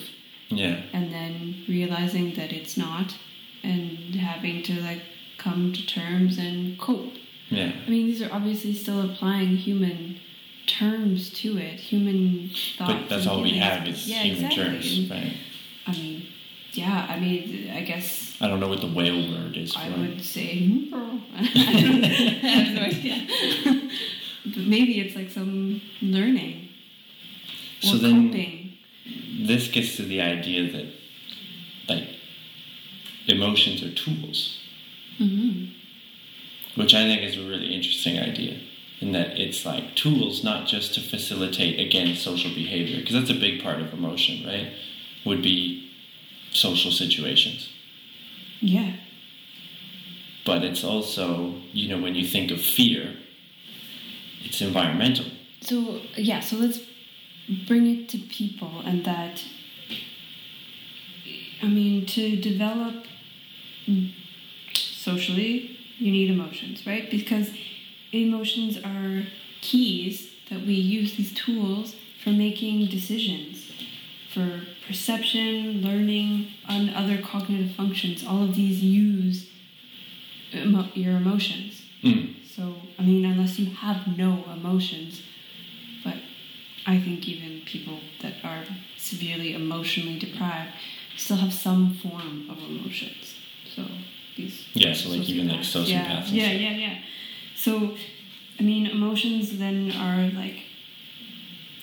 [0.49, 0.81] Yeah.
[0.93, 3.15] And then realizing that it's not,
[3.63, 5.01] and having to like
[5.37, 7.15] come to terms and cope.
[7.49, 7.71] Yeah.
[7.85, 10.19] I mean, these are obviously still applying human
[10.65, 12.93] terms to it, human thoughts.
[12.93, 14.63] But that's all we have is Yeah, human exactly.
[15.07, 15.33] terms, right?
[15.87, 16.25] I mean,
[16.73, 19.97] yeah, I mean, I guess I don't know what the whale word is I it.
[19.97, 23.27] would say, I, have no idea.
[24.45, 26.69] but maybe it's like some learning
[27.83, 28.59] or So then- coping.
[29.45, 30.85] This gets to the idea that,
[31.89, 32.07] like,
[33.27, 34.59] emotions are tools,
[35.17, 35.65] hmm
[36.75, 38.57] which I think is a really interesting idea.
[39.03, 43.41] In that it's like tools, not just to facilitate again social behavior, because that's a
[43.47, 44.71] big part of emotion, right?
[45.25, 45.91] Would be
[46.51, 47.67] social situations.
[48.61, 48.93] Yeah.
[50.45, 53.17] But it's also, you know, when you think of fear,
[54.45, 55.25] it's environmental.
[55.59, 56.79] So yeah, so let's
[57.67, 59.43] bring it to people and that
[61.61, 63.03] I mean to develop
[64.73, 67.11] socially you need emotions, right?
[67.11, 67.49] Because
[68.21, 69.25] emotions are
[69.61, 73.71] keys that we use these tools for making decisions,
[74.33, 78.25] for perception, learning, and other cognitive functions.
[78.25, 79.49] All of these use
[80.53, 81.81] emo- your emotions.
[82.03, 82.35] Mm.
[82.45, 85.21] So, I mean, unless you have no emotions,
[86.03, 86.15] but
[86.85, 88.63] I think even people that are
[88.97, 90.69] severely emotionally deprived
[91.17, 93.35] still have some form of emotions.
[93.75, 93.83] So,
[94.35, 94.65] these.
[94.73, 96.97] Yeah, so like even like sociopaths Yeah, yeah, yeah, yeah.
[97.63, 97.95] So,
[98.59, 100.63] I mean, emotions then are like,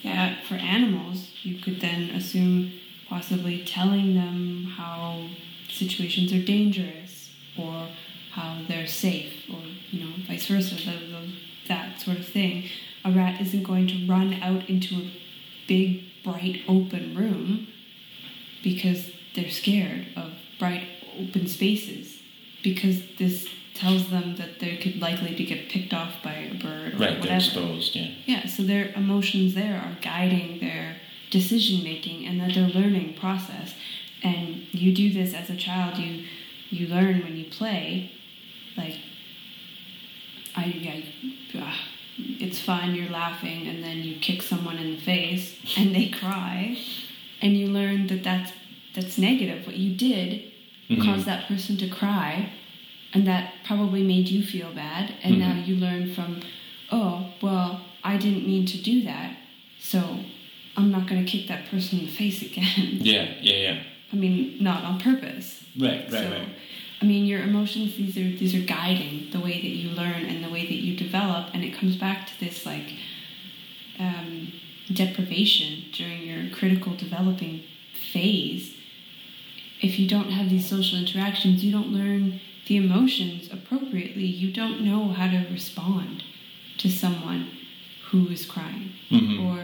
[0.03, 2.73] yeah, for animals, you could then assume
[3.09, 5.27] possibly telling them how
[5.71, 7.89] situations are dangerous or
[8.33, 9.61] how they're safe or,
[9.91, 11.33] you know, vice versa, tho-
[11.69, 12.65] that sort of thing.
[13.07, 15.11] A rat isn't going to run out into a
[15.67, 17.69] big, bright, open room
[18.63, 20.87] because they're scared of bright,
[21.19, 22.19] open spaces
[22.63, 23.49] because this
[23.81, 27.19] tells them that they could likely to get picked off by a bird or Right,
[27.19, 27.27] whatever.
[27.27, 28.09] they're exposed, yeah.
[28.27, 30.97] Yeah, so their emotions there are guiding their
[31.31, 33.75] decision making and that their learning process.
[34.23, 35.97] And you do this as a child.
[35.99, 36.25] You
[36.69, 38.13] you learn when you play,
[38.77, 38.97] like
[40.55, 41.05] I, I
[41.59, 41.81] ah,
[42.19, 42.95] it's fun.
[42.95, 46.77] You're laughing, and then you kick someone in the face, and they cry,
[47.41, 48.53] and you learn that that's
[48.95, 49.67] that's negative.
[49.67, 50.45] What you did
[50.91, 51.05] Mhm.
[51.05, 52.51] caused that person to cry,
[53.13, 55.15] and that probably made you feel bad.
[55.23, 55.67] And now Mhm.
[55.67, 56.41] you learn from,
[56.91, 59.37] oh well, I didn't mean to do that,
[59.79, 60.21] so
[60.77, 62.99] I'm not going to kick that person in the face again.
[63.03, 63.79] Yeah, yeah, yeah.
[64.13, 65.63] I mean, not on purpose.
[65.79, 66.49] Right, right, so, right.
[67.03, 70.45] I mean, your emotions these are these are guiding the way that you learn and
[70.45, 72.93] the way that you develop, and it comes back to this like
[73.99, 74.53] um,
[74.93, 77.63] deprivation during your critical developing
[78.13, 78.75] phase.
[79.81, 82.41] If you don't have these social interactions, you don't learn
[82.71, 84.25] the emotions appropriately.
[84.25, 86.23] You don't know how to respond
[86.79, 87.49] to someone
[88.11, 89.41] who is crying Mhm.
[89.45, 89.61] or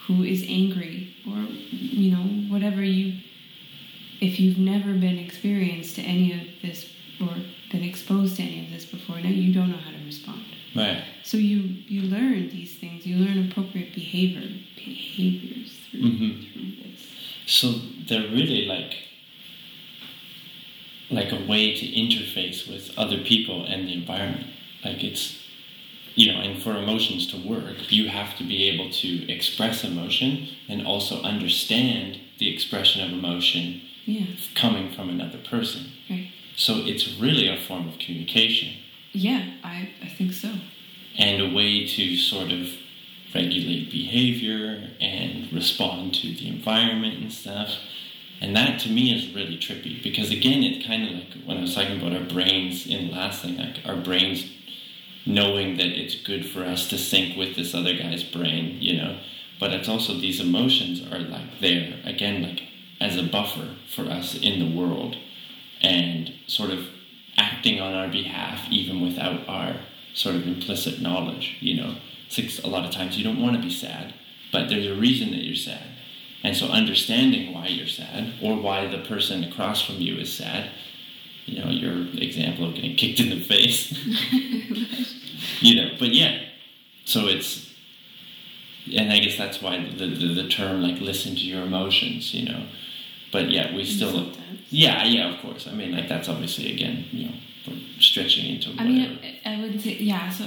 [0.00, 3.14] who is angry or you know whatever you
[4.20, 6.78] if you've never been experienced to any of this
[7.20, 7.34] or
[7.70, 10.42] been exposed to any of this before now you don't know how to respond
[10.74, 11.02] Right.
[11.22, 14.46] so you you learn these things you learn appropriate behavior
[14.76, 16.32] behaviors through, Mhm.
[16.52, 17.00] through this
[17.46, 17.66] So
[18.06, 18.92] they're really like
[21.12, 24.46] like a way to interface with other people and the environment.
[24.84, 25.38] Like it's
[26.14, 30.46] you know, and for emotions to work, you have to be able to express emotion
[30.68, 35.86] and also understand the expression of emotion yeah coming from another person.
[36.10, 38.70] right So it's really a form of communication
[39.12, 40.50] yeah i i think so
[41.16, 42.68] and a way to sort of
[43.34, 47.78] regulate behavior and respond to the environment and stuff.
[48.40, 51.60] And that to me is really trippy because again, it's kind of like when I
[51.60, 54.50] was talking about our brains in last thing, like our brains
[55.24, 59.18] knowing that it's good for us to sync with this other guy's brain, you know.
[59.60, 62.62] But it's also these emotions are like there again, like
[63.00, 65.16] as a buffer for us in the world
[65.80, 66.86] and sort of
[67.36, 69.76] acting on our behalf even without our
[70.14, 71.96] sort of implicit knowledge, you know.
[72.26, 74.14] It's like a lot of times you don't want to be sad,
[74.50, 75.91] but there's a reason that you're sad.
[76.44, 80.70] And so understanding why you're sad or why the person across from you is sad,
[81.46, 83.92] you know, your example of getting kicked in the face.
[85.60, 86.40] you know, but yeah.
[87.04, 87.70] So it's
[88.92, 92.44] and I guess that's why the, the, the term like listen to your emotions, you
[92.46, 92.66] know.
[93.30, 94.60] But yeah, we still Sometimes.
[94.70, 95.66] yeah, yeah, of course.
[95.68, 97.34] I mean, like that's obviously again, you know,
[98.00, 98.88] stretching into I whatever.
[98.90, 100.28] mean, I, I would say yeah.
[100.30, 100.46] So,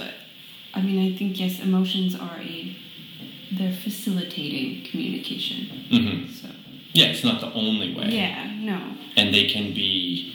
[0.73, 2.75] I mean, I think yes, emotions are a
[3.51, 5.67] they're facilitating communication.
[5.89, 6.47] hmm So
[6.93, 8.09] Yeah, it's not the only way.
[8.09, 8.79] yeah, no.
[9.17, 10.31] And they can be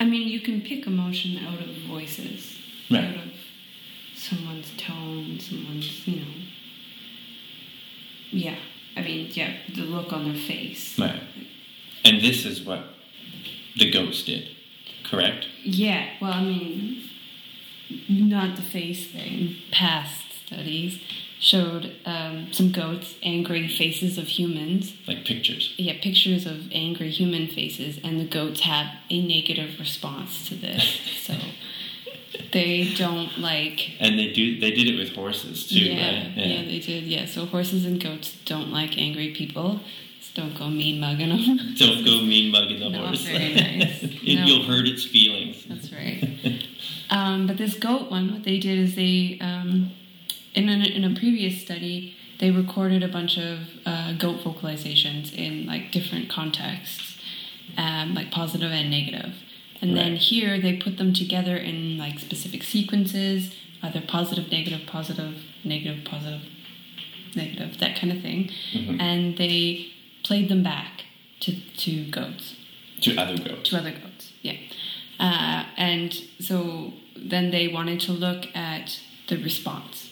[0.00, 2.58] I mean, you can pick emotion out of voices,
[2.90, 3.04] Right.
[3.04, 3.32] out of
[4.16, 6.32] someone's tone, someone's you know.
[8.30, 8.56] Yeah,
[8.96, 10.98] I mean, yeah, the look on their face.
[10.98, 11.22] right.
[12.04, 12.84] And this is what
[13.76, 14.48] the ghost did,
[15.04, 15.46] correct?
[15.62, 17.02] Yeah, well, I mean,
[18.08, 19.56] not the face thing.
[19.70, 21.00] Past studies
[21.44, 24.94] showed um, some goats angry faces of humans.
[25.06, 25.74] Like pictures.
[25.76, 30.82] Yeah, pictures of angry human faces, and the goats have a negative response to this.
[31.22, 31.34] so
[32.52, 33.90] they don't like.
[34.00, 36.32] And they do they did it with horses too, yeah, right?
[36.36, 37.04] yeah, yeah, they did.
[37.04, 39.80] Yeah, so horses and goats don't like angry people.
[40.34, 41.74] Don't go mean mugging them.
[41.78, 43.22] Don't go mean mugging the Not horse.
[43.22, 44.02] very nice.
[44.02, 44.44] It- No.
[44.46, 45.64] You'll hurt its feelings.
[45.68, 46.26] That's right.
[47.08, 49.92] Um, but this goat one, what they did is they, um,
[50.54, 55.66] in, a, in a previous study, they recorded a bunch of uh, goat vocalizations in
[55.66, 57.16] like different contexts,
[57.76, 59.34] um, like positive and negative.
[59.80, 63.52] And then here they put them together in like specific sequences,
[63.82, 66.40] either positive, negative, positive, negative, positive,
[67.36, 68.50] negative, that kind of thing.
[68.72, 69.00] Mhm.
[69.00, 69.88] And they
[70.22, 71.04] played them back
[71.40, 72.54] to, to goats
[73.02, 73.68] To other goats.
[73.70, 74.32] to other goats.
[74.42, 74.56] Yeah.
[75.20, 80.10] Uh, and so then they wanted to look at the response.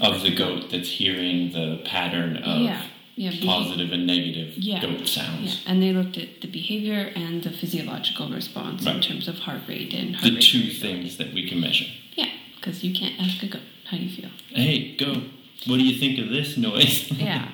[0.00, 2.82] Of the goat that's hearing the pattern of yeah.
[3.16, 3.32] Yeah.
[3.44, 4.80] positive and negative Yeah.
[4.80, 5.04] goat Yeah.
[5.06, 5.60] sounds.
[5.66, 9.92] And they looked at the behavior and the physiological response in terms of heart rate
[9.92, 11.86] and heart The rate two things that we can measure.
[12.16, 14.30] Yeah, because you can't ask a goat how do you feel.
[14.50, 15.24] Hey, goat,
[15.66, 17.10] what do you think of this noise?
[17.18, 17.48] yeah.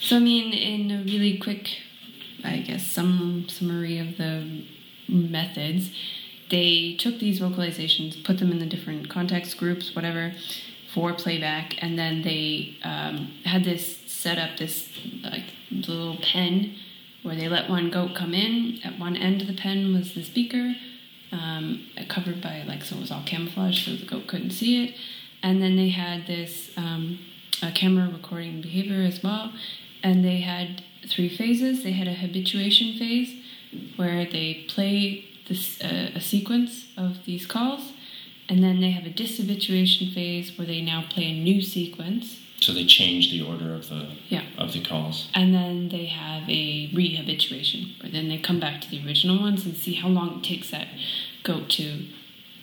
[0.00, 1.68] So I mean, in a really quick,
[2.42, 4.62] I guess, some summary of the
[5.06, 5.90] methods,
[6.48, 10.32] they took these vocalizations, put them in the different context groups, whatever,
[10.94, 14.88] for playback, and then they um, had this set up this
[15.22, 16.74] like little pen
[17.22, 18.80] where they let one goat come in.
[18.82, 20.74] At one end of the pen was the speaker,
[21.32, 24.94] um, covered by like so it was all camouflage, so the goat couldn't see it.
[25.42, 27.18] And then they had this um,
[27.74, 29.52] camera recording behavior as well,
[30.02, 31.82] and they had three phases.
[31.82, 33.34] They had a habituation phase
[33.96, 37.92] where they play this uh, a sequence of these calls,
[38.50, 42.36] and then they have a dishabituation phase where they now play a new sequence.
[42.66, 44.42] so they change the order of the Yeah.
[44.58, 45.28] of the calls.
[45.32, 49.64] And then they have a rehabituation, where then they come back to the original ones
[49.64, 50.88] and see how long it takes that
[51.42, 51.84] goat to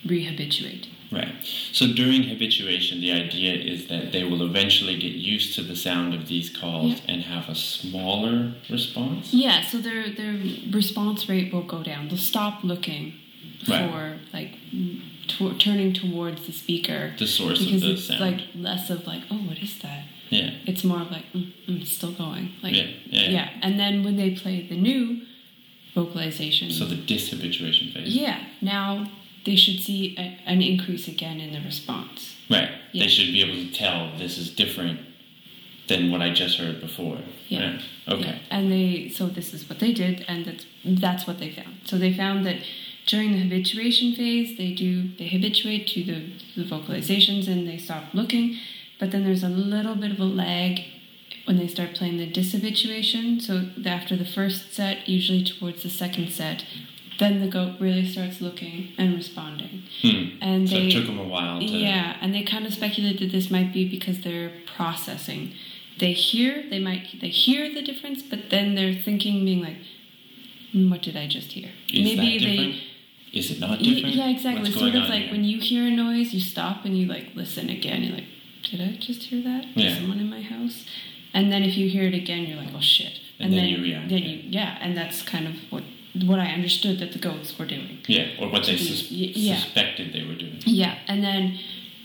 [0.06, 0.84] rehabituate.
[1.10, 1.34] Right.
[1.72, 6.14] So during habituation, the idea is that they will eventually get used to the sound
[6.14, 7.00] of these calls Yeah.
[7.12, 9.34] and have a smaller response.
[9.34, 10.36] Yeah, so their their
[10.70, 12.00] response rate will go down.
[12.08, 13.14] They'll stop looking
[13.66, 13.90] Right.
[13.90, 14.52] for like
[15.28, 18.20] to- turning towards the speaker The source because of the it's sound.
[18.20, 20.04] like less of like oh what is that?
[20.30, 20.50] yeah.
[20.66, 22.50] It's more of like mm, mm, it's still going.
[22.62, 23.50] Like Yeah, yeah, yeah.
[23.62, 25.22] And then when they play the new
[25.94, 28.14] vocalization, So the dishabituation phase.
[28.14, 29.10] yeah, now
[29.44, 32.36] they should see a, an increase again in the response.
[32.50, 32.70] Right.
[32.92, 33.04] Yeah.
[33.04, 35.00] They should be able to tell this is different
[35.88, 37.18] than what I just heard before.
[37.48, 37.60] Yeah.
[37.72, 37.82] Right.
[38.08, 38.22] Okay.
[38.26, 38.38] Yeah.
[38.50, 41.74] And they so this is what they did, and that's that's what they found.
[41.84, 42.56] So they found that
[43.08, 46.18] during the habituation phase, they do they habituate to the,
[46.56, 48.56] the vocalizations and they stop looking,
[49.00, 50.80] but then there's a little bit of a lag
[51.46, 53.40] when they start playing the dishabituation.
[53.40, 53.54] So
[53.86, 56.64] after the first set, usually towards the second set,
[57.18, 59.84] then the goat really starts looking and responding.
[60.02, 60.24] Hmm.
[60.42, 61.64] And So they it took them a while to.
[61.64, 65.54] yeah, and they kind of speculate that this might be because they're processing.
[65.98, 69.78] They hear, they might, they hear the difference, but then they're thinking, being like,
[70.72, 72.76] "Hmm, "What did I just hear?" Is that different?
[73.32, 74.14] Is it not different?
[74.14, 74.62] yeah, exactly.
[74.62, 75.32] What's sort of like here?
[75.32, 78.02] when you hear a noise, you stop and you like listen again.
[78.02, 78.26] You're like,
[78.62, 79.66] "Did I just hear that?
[79.76, 79.96] Yeah.
[79.96, 80.84] Someone in my house?"
[81.34, 84.08] And then if you hear it again, you're like, "Oh shit!" And then you react.
[84.08, 85.84] Then you, yeah, and that's kind of what
[86.24, 87.98] what I understood that the goats were doing.
[88.06, 89.60] Yeah, or what they sus- yeah.
[89.60, 90.60] suspected they were doing.
[90.64, 91.58] Yeah, and then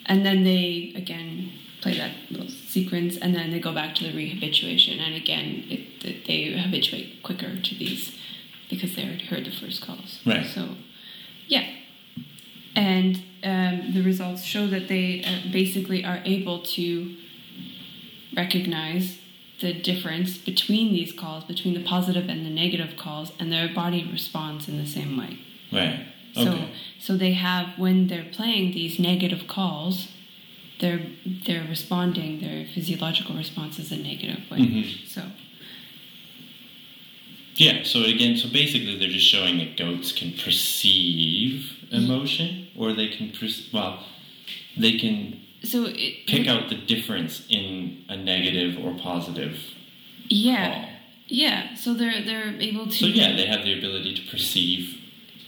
[0.06, 1.52] and then they again
[1.82, 6.06] play that little sequence, and then they go back to the rehabituation, and again it,
[6.06, 8.16] it, they habituate quicker to these
[8.70, 10.20] because they already heard the first calls.
[10.26, 10.46] Right.
[10.46, 10.70] So,
[11.54, 11.66] yeah,
[12.76, 13.14] and
[13.44, 16.88] um, the results show that they uh, basically are able to
[18.36, 19.20] recognize
[19.60, 24.02] the difference between these calls, between the positive and the negative calls, and their body
[24.12, 25.38] responds in the same way.
[25.72, 26.00] Right.
[26.34, 26.52] So Okay.
[26.52, 26.68] so
[27.06, 29.96] so they have when they're playing these negative calls,
[30.80, 31.02] they're
[31.46, 32.40] they're responding.
[32.46, 34.60] Their physiological response is a negative way.
[34.60, 34.84] Mhm.
[35.16, 35.22] So
[37.56, 43.08] Yeah, so again, so basically they're just showing that goats can perceive emotion, or they
[43.10, 44.04] can, perce- well,
[44.78, 49.58] they can so it, pick out the difference in a negative or positive
[50.28, 50.90] yeah call.
[51.28, 51.76] yeah.
[51.76, 55.00] So they're they're able to So yeah, they have the ability to perceive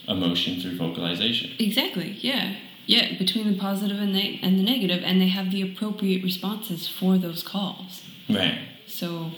[0.08, 1.50] emotion through vocalization.
[1.58, 2.54] exactly yeah
[2.86, 6.86] yeah between the positive and the and the negative, and they have the appropriate responses
[6.88, 8.02] for those calls.
[8.30, 8.58] Right.
[8.86, 9.32] So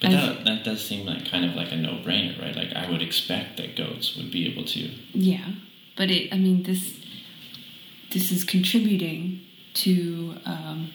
[0.00, 2.56] But that, that does seem like kind of like a no-brainer, right?
[2.56, 4.90] Like I would expect that goats would be able to.
[5.12, 5.46] Yeah,
[5.96, 6.32] but it.
[6.32, 6.98] I mean, this
[8.12, 9.42] this is contributing
[9.74, 10.92] to um,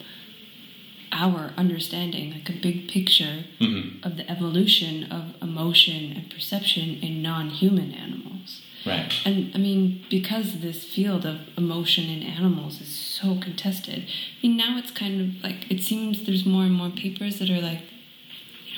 [1.11, 7.22] our understanding, like a big picture hmm of the evolution of emotion and perception in
[7.22, 8.61] non-human animals.
[8.86, 9.11] Right.
[9.26, 14.57] And I mean, because this field of emotion in animals is so contested, I mean,
[14.57, 17.82] now it's kind of like it seems there's more and more papers that are like,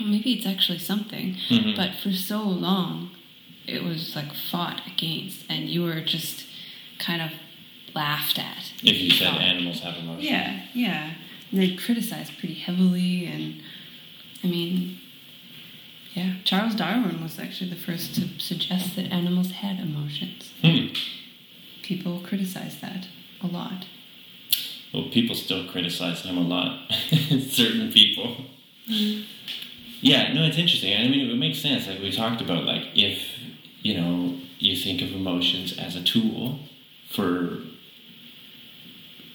[0.06, 1.36] maybe it's actually something.
[1.50, 1.76] Mhm.
[1.76, 3.12] But for so long,
[3.66, 6.46] it was like fought against, and you were just
[7.00, 7.32] kind of
[7.94, 8.72] laughed at.
[8.84, 10.24] If you said animals have emotions.
[10.26, 11.14] Yeah, yeah.
[11.52, 13.62] And they criticized pretty heavily, and
[14.44, 15.00] I mean,
[16.14, 20.52] yeah, Charles Darwin was actually the first to suggest that animals had emotions.
[20.62, 20.88] Hmm.
[21.84, 23.08] People criticized that
[23.42, 23.86] a lot.
[24.94, 26.92] Well, people still criticize him a lot.
[27.50, 28.46] Certain people.
[30.02, 30.94] Yeah, no, it's interesting.
[30.96, 31.88] I mean, it would make sense.
[31.88, 33.22] Like we talked about, like if
[33.82, 36.60] you know you think of emotions as a tool
[37.10, 37.60] for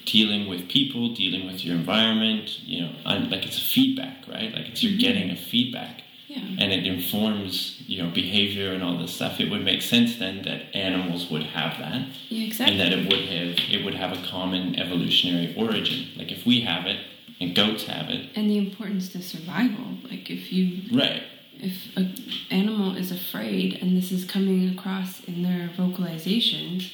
[0.04, 2.60] dealing with people, dealing with your environment.
[2.64, 4.52] You know, I'm, like it's a feedback, right?
[4.52, 5.00] Like it's you're mm-hmm.
[5.00, 6.38] getting a feedback, Yeah.
[6.38, 9.40] and it informs you know behavior and all this stuff.
[9.40, 12.72] It would make sense then that animals would have that Yeah, exactly.
[12.72, 16.08] and that it would have it would have a common evolutionary origin.
[16.16, 16.98] Like if we have it
[17.42, 19.98] and goats have it, and the importance to survival.
[20.08, 21.22] Like if you right?
[21.62, 22.14] if an
[22.50, 26.92] animal is afraid and this is coming across in their vocalizations,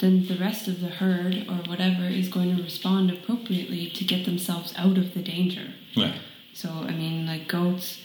[0.00, 4.24] then the rest of the herd or whatever is going to respond appropriately to get
[4.24, 5.72] themselves out of the danger.
[5.96, 6.14] Right.
[6.52, 8.00] So, I mean, like goats,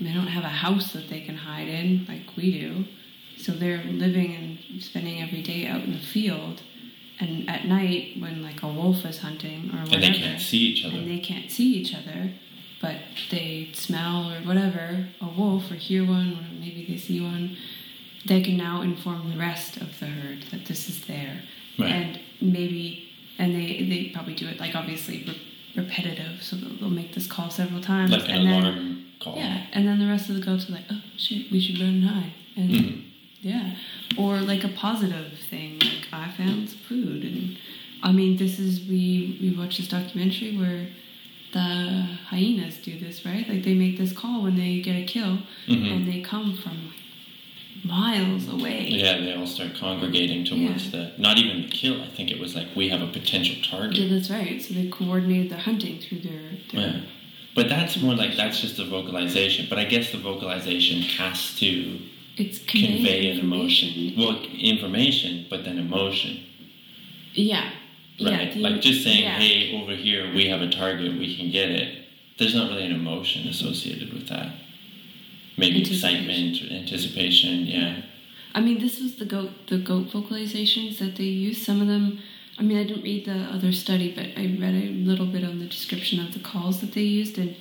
[0.00, 2.84] they don't have a house that they can hide in like we do.
[3.36, 6.62] So they're living and spending every day out in the field.
[7.20, 10.58] And at night, when like a wolf is hunting or whatever, And they can't see
[10.58, 10.96] each other.
[10.96, 12.30] and they can't see each other,
[12.80, 12.96] but
[13.30, 17.56] they smell or whatever a wolf or hear one, or maybe they see one.
[18.24, 21.42] They can now inform the rest of the herd that this is there,
[21.78, 21.90] Right.
[21.90, 23.08] and maybe,
[23.38, 25.40] and they they probably do it like obviously re-
[25.82, 29.36] repetitive, so they'll, make this call several times, like an and then alarm call.
[29.36, 31.88] yeah, and then the rest of the goats are like, oh shit, we should run
[31.88, 33.02] and hide, and Mhm.
[33.40, 33.74] Yeah,
[34.16, 37.56] or like a positive thing, like I found food, and
[38.02, 40.88] I mean, this is we we watched this documentary where
[41.52, 43.48] the hyenas do this, right?
[43.48, 45.92] Like they make this call when they get a kill, Mhm.
[45.92, 46.92] and they come from
[47.84, 48.88] miles away.
[48.90, 52.02] Yeah, they all start congregating towards the not even the kill.
[52.02, 53.98] I think it was like we have a potential target.
[53.98, 54.60] Yeah, that's right.
[54.62, 56.40] So they coordinated their hunting through their.
[56.72, 57.00] their Yeah.
[57.54, 59.66] But that's more like that's just a vocalization.
[59.68, 61.98] But I guess the vocalization has to
[62.38, 64.14] It's convey an emotion.
[64.16, 66.40] Well, information, but then emotion.
[67.34, 67.70] Yeah.
[68.20, 68.54] Right.
[68.54, 69.38] Yeah, like just saying, yeah.
[69.38, 72.04] hey, over here we have a target, we can get it.
[72.38, 74.52] There's not really an emotion associated with that.
[75.56, 76.24] Maybe Anticipation.
[76.24, 78.02] excitement anticipation, yeah.
[78.54, 81.64] I mean, this was the goat the goat vocalizations that they used.
[81.64, 82.20] Some of them,
[82.58, 85.58] I mean, I didn't read the other study, but I read a little bit on
[85.58, 87.56] the description of the calls that they used, and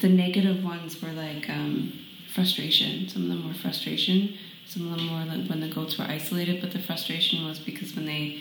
[0.00, 1.92] the negative ones were like um,
[2.32, 3.08] frustration.
[3.08, 4.36] Some of them were frustration.
[4.66, 7.94] Some of them were like when the goats were isolated, but the frustration was because
[7.94, 8.40] when they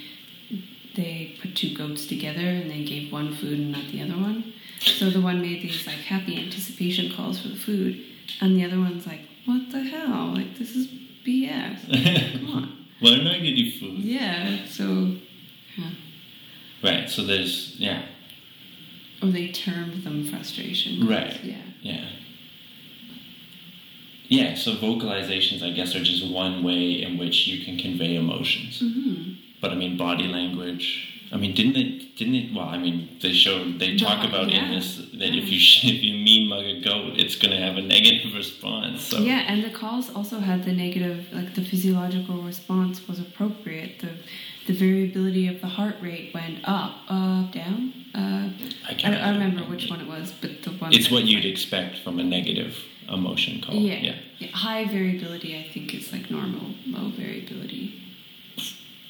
[0.95, 4.53] they put two goats together and they gave one food and not the other one.
[4.79, 8.01] So the one made these like happy anticipation calls for the food,
[8.41, 10.33] and the other one's like, "What the hell?
[10.35, 10.87] Like this is
[11.25, 12.85] BS." Come on.
[12.99, 13.99] Why don't I get you food?
[13.99, 15.15] Yeah, so.
[15.77, 15.89] Yeah.
[16.83, 18.03] Right, so there's, yeah,
[19.21, 21.07] Or they termed them frustration.
[21.07, 21.37] Right.
[21.43, 21.61] Yeah.
[21.81, 22.05] yeah.
[24.29, 28.79] Yeah, so vocalizations, I guess, are just one way in which you can convey emotions.
[28.79, 30.85] hmm But I mean, body language.
[31.31, 32.15] I mean, didn't it?
[32.15, 32.53] Didn't it?
[32.55, 35.59] Well, I mean, they show they talk No, about in this that if you
[35.93, 39.03] if you mean mug a goat, it's going to have a negative response.
[39.03, 43.99] So Yeah, and the calls also had the negative, like the physiological response was appropriate.
[43.99, 44.11] The
[44.67, 47.93] the variability of the heart rate went up, up, down.
[48.13, 48.49] Uh,
[48.87, 49.15] I I, can't.
[49.15, 50.93] I remember which one it was, but the one.
[50.93, 52.75] It's what you'd expect from a negative
[53.11, 53.75] emotion call.
[53.75, 54.15] Yeah, yeah.
[54.37, 54.47] yeah.
[54.49, 56.73] High variability, I think, is like normal.
[56.87, 58.01] Low variability.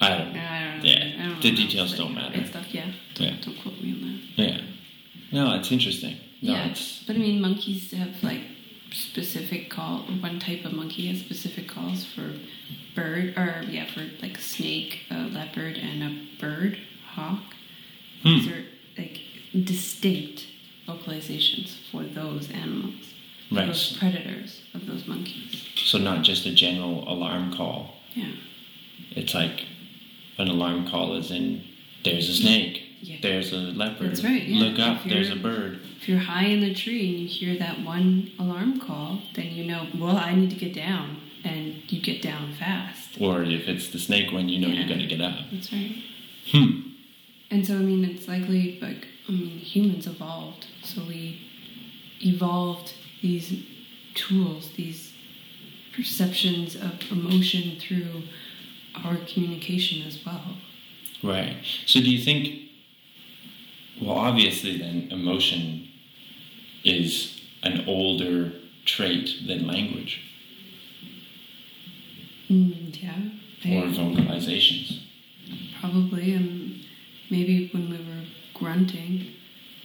[0.01, 0.33] I don't.
[0.33, 0.39] know.
[0.39, 0.89] I don't know.
[0.89, 2.45] Yeah, I don't the details don't matter.
[2.45, 2.91] Stuff, yeah.
[3.15, 3.35] Yeah.
[3.41, 4.43] Don't quote me on that.
[4.43, 4.61] Yeah.
[5.31, 6.17] No, it's interesting.
[6.41, 8.41] No, yeah, it's but I mean, monkeys have like
[8.91, 9.99] specific call.
[9.99, 12.33] One type of monkey has specific calls for
[12.95, 16.77] bird, or yeah, for like snake, a leopard, and a bird,
[17.13, 17.41] hawk.
[18.23, 18.29] Hmm.
[18.29, 18.63] These are
[18.97, 19.19] like
[19.65, 20.47] distinct
[20.87, 23.67] vocalizations for those animals, for Right.
[23.67, 25.63] those predators of those monkeys.
[25.75, 27.95] so not just a general alarm call.
[28.13, 28.31] Yeah,
[29.11, 29.65] It's like
[30.37, 31.63] an alarm call is in
[32.03, 33.17] there's a snake, Yeah.
[33.21, 34.11] there's a leopard.
[34.11, 34.59] That's right, yeah.
[34.65, 35.79] Look up, there's a bird.
[35.99, 39.65] if you're high in the tree and you hear that one alarm call, then you
[39.65, 43.19] know, well, I need to get down, and you get down fast.
[43.19, 44.81] Or if it's the snake one, you know Yeah.
[44.83, 45.39] you got to get up.
[45.51, 45.95] That's right.
[46.51, 46.81] Hmm.
[47.51, 50.67] And so, I mean, it's likely, like, I mean, humans evolved.
[50.83, 51.39] So we
[52.21, 53.63] evolved these
[54.15, 55.11] tools, these
[55.95, 58.23] perceptions of emotion through
[59.03, 60.55] our communication as well.
[61.21, 61.57] Right.
[61.85, 62.69] So do you think?
[64.01, 65.89] Well, obviously, then emotion
[66.85, 68.53] is an older
[68.85, 70.21] trait than language
[72.49, 73.15] Mm, yeah.
[73.79, 74.99] or I- vocalizations.
[75.79, 76.81] Probably, um,
[77.29, 78.23] maybe when we were
[78.53, 79.27] grunting,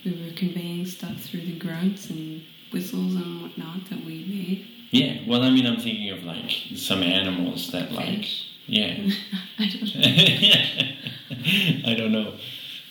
[0.05, 2.43] we were conveying stuff through the grunts and
[2.75, 4.67] whistles and whatnot that we made.
[4.91, 8.47] Yeah, well, I mean, I'm thinking of like some animals that like, Fish.
[8.67, 9.11] yeah.
[9.59, 11.91] I don't know.
[11.91, 12.35] I don't know,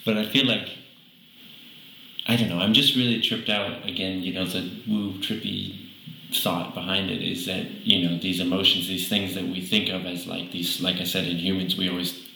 [0.06, 0.70] but I feel like
[2.26, 2.60] I don't know.
[2.60, 4.24] I'm just really tripped out again.
[4.24, 5.90] You know, the woo trippy
[6.34, 10.06] thought behind it is that you know these emotions, these things that we think of
[10.06, 10.82] as like these.
[10.82, 12.28] Like I said, in humans, we always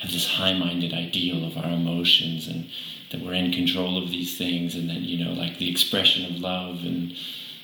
[0.00, 2.68] have this high-minded ideal of our emotions and
[3.14, 6.40] that we're in control of these things, and that you know, like the expression of
[6.40, 7.14] love and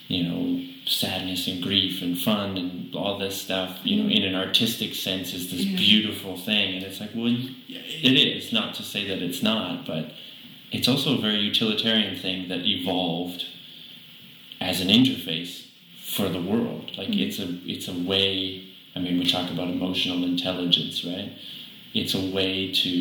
[0.07, 4.35] you know sadness and grief and fun and all this stuff you know in an
[4.35, 5.77] artistic sense is this Yeah.
[5.77, 6.75] beautiful thing.
[6.75, 7.37] And it's like well
[7.67, 8.51] it is.
[8.51, 10.11] Not to say that it's not but
[10.71, 13.45] it's also a very utilitarian thing that evolved
[14.59, 15.67] as an interface
[16.03, 16.91] for the world.
[16.97, 17.19] Like mm-hmm.
[17.19, 21.31] it's a it's a way i mean we talk about emotional intelligence right?
[21.93, 22.93] It's a way to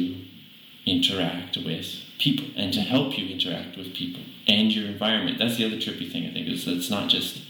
[0.87, 1.87] interact with
[2.21, 5.39] people and to help you interact with people and your environment.
[5.39, 7.41] That's the other trippy thing I think is that it's not just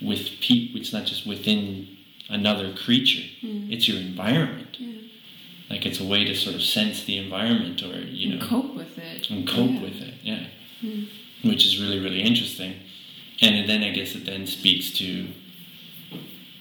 [0.00, 0.80] with people.
[0.80, 1.88] It's not just within
[2.30, 3.24] another creature.
[3.42, 4.76] It's your environment.
[4.78, 5.00] Yeah.
[5.68, 8.74] Like it's a way to sort of sense the environment or you And know cope
[8.74, 9.28] with it.
[9.30, 9.80] and cope Yeah.
[9.82, 10.14] with it.
[10.22, 10.44] Yeah,
[11.42, 12.74] which is really really interesting.
[13.40, 15.28] And then I guess it then speaks to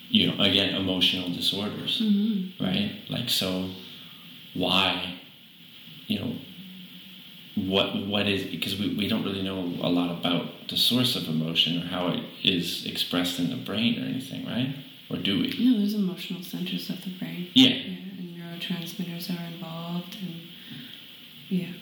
[0.09, 2.51] you know again emotional disorders Mhm.
[2.59, 2.91] right?
[3.09, 3.69] Like so,
[4.53, 5.15] why,
[6.07, 6.35] you know,
[7.56, 11.28] what what is because we, we don't really know a lot about the source of
[11.28, 14.73] emotion or how it is expressed in the brain or anything, right?
[15.10, 15.53] Or do we?
[15.60, 17.49] No, there's emotional centers of the brain.
[17.53, 17.69] Yeah.
[17.69, 20.41] Yeah, and neurotransmitters are involved, and
[21.49, 21.73] yeah.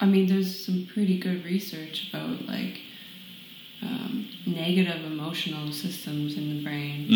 [0.00, 2.80] I mean, there's some pretty good research about like
[3.82, 7.08] um, negative emotional systems in the brain.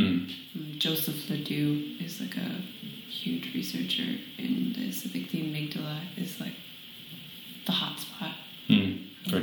[0.57, 0.79] Mm.
[0.79, 2.63] Joseph LeDoux is like a
[3.09, 5.05] huge researcher in this.
[5.07, 6.55] I think the amygdala is like
[7.69, 8.33] the hot spot
[8.69, 8.93] Mm.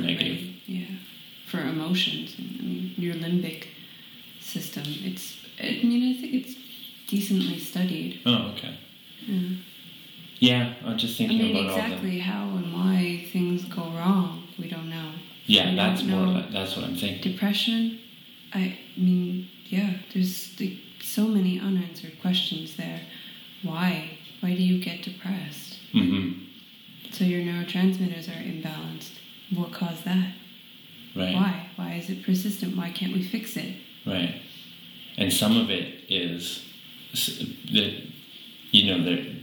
[0.02, 0.38] negative.
[0.66, 0.92] Yeah,
[1.50, 2.28] for emotions.
[2.38, 3.60] And, I mean, your limbic
[4.40, 4.84] system.
[5.08, 5.24] It's.
[5.60, 6.54] I mean, I think it's
[7.06, 8.20] decently studied.
[8.26, 8.74] Oh, okay.
[9.26, 9.48] Yeah.
[10.48, 14.66] Yeah, I'm just I thinking mean, about exactly how and why things go wrong, we
[14.74, 15.10] don't know.
[15.46, 16.26] Yeah, We that's more.
[16.26, 17.32] Like, that's what I'm thinking.
[17.32, 17.98] Depression,
[18.52, 23.00] I mean, yeah, there's like, so many unanswered questions there.
[23.62, 24.18] Why?
[24.40, 25.78] Why do you get depressed?
[25.92, 26.32] hmm
[27.16, 29.12] So your neurotransmitters are imbalanced.
[29.54, 30.34] What caused that?
[31.16, 31.34] Right.
[31.34, 31.70] Why?
[31.76, 32.76] Why is it persistent?
[32.76, 33.74] Why can't we fix it?
[34.04, 34.42] Right.
[35.16, 36.62] And some of it is
[37.72, 38.02] that,
[38.70, 39.34] you know, that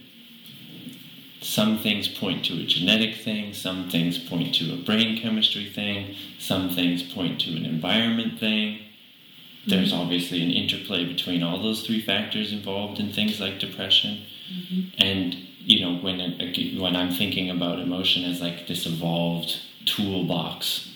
[1.41, 6.15] some things point to a genetic thing, some things point to a brain chemistry thing,
[6.37, 8.75] some things point to an environment thing.
[8.75, 9.71] Mm-hmm.
[9.71, 14.25] There's obviously an interplay between all those three factors involved in things like depression.
[14.53, 15.01] Mm-hmm.
[15.01, 20.89] And, you know, when, it- when I'm thinking about emotion as like this evolved toolbox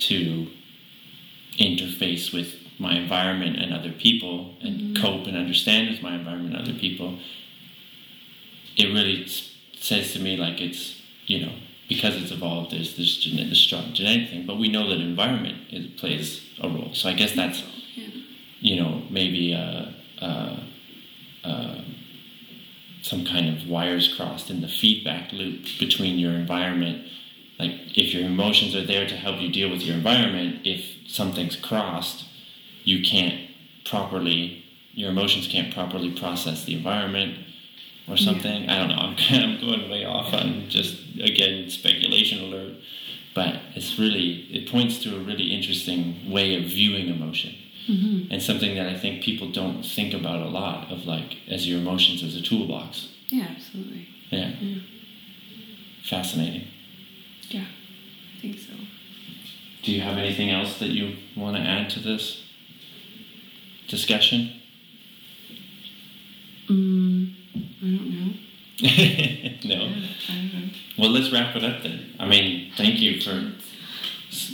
[0.00, 0.48] to
[1.58, 6.62] interface with my environment and other people and cope and understand with my environment and
[6.68, 7.18] other people,
[8.76, 9.26] it really
[9.78, 11.52] says to me like it's, you know,
[11.88, 15.86] because it's evolved, there's this genetic, strong genetic thing, but we know that environment is,
[16.00, 16.94] plays a role.
[16.94, 17.62] So I guess that's,
[17.94, 18.06] Yeah.
[18.60, 19.86] you know, maybe uh,
[20.24, 20.56] uh,
[21.44, 21.79] uh,
[23.10, 27.08] some kind of wires crossed in the feedback loop between your environment.
[27.58, 31.56] Like if your emotions are there to help you deal with your environment, if something's
[31.56, 32.24] crossed,
[32.84, 33.50] you can't
[33.84, 37.36] properly, your emotions can't properly process the environment
[38.06, 38.68] or something.
[38.68, 38.94] I don't know.
[39.02, 42.76] I'm kind of going way off on just again speculation alert,
[43.34, 47.56] but it's really it points to a really interesting way of viewing emotion
[47.88, 48.32] Mm-hmm.
[48.32, 51.80] and something that I think people don't think about a lot of like as your
[51.80, 53.08] emotions as a toolbox.
[53.28, 54.08] Yeah, absolutely.
[54.30, 54.52] Yeah.
[54.60, 54.82] Yeah.
[56.04, 56.68] Fascinating.
[57.48, 57.64] Yeah,
[58.36, 58.74] I think so.
[59.82, 62.42] Do you have anything else that you want to add to this
[63.88, 64.52] discussion?
[66.68, 68.32] Mm, I don't know.
[69.64, 69.84] no.
[69.86, 70.70] Yeah, I don't know.
[70.98, 72.14] Well, let's wrap it up then.
[72.20, 73.52] I mean, thank you for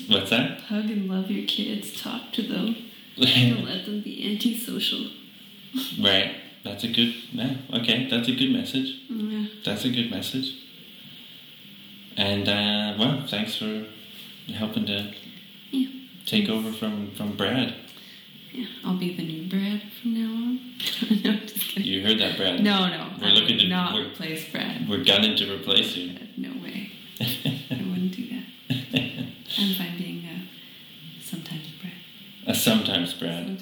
[0.08, 0.60] what's that?
[0.62, 2.00] Hug and love your kids.
[2.00, 2.76] Talk to them.
[3.16, 5.06] Don't let them be antisocial.
[6.00, 6.36] right.
[6.64, 7.14] That's a good.
[7.32, 7.56] Yeah.
[7.74, 8.08] Okay.
[8.10, 8.96] That's a good message.
[9.08, 9.46] Yeah.
[9.64, 10.52] That's a good message.
[12.16, 13.86] And uh, well, thanks for
[14.52, 15.12] helping to
[15.70, 15.88] Yeah.
[16.24, 17.74] take over from from Brad.
[18.52, 18.66] Yeah.
[18.84, 20.54] I'll be the new Brad from now on.
[21.24, 21.84] no, I'm just kidding.
[21.84, 22.62] You heard that, Brad?
[22.62, 23.10] No, no.
[23.20, 24.88] We're I looking to- not we're- replace Brad.
[24.88, 26.18] We're gunning to replace you.
[26.36, 26.90] No way.
[27.20, 28.44] I wouldn't do that.
[29.58, 30.40] I'm fine being uh,
[31.22, 31.42] some
[32.74, 33.56] times better.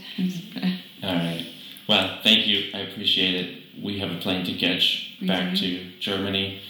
[1.02, 1.46] All right.
[1.88, 2.70] Well, thank you.
[2.72, 3.62] I appreciate it.
[3.82, 5.60] We have a plane to catch We back do.
[5.60, 6.60] to Germany,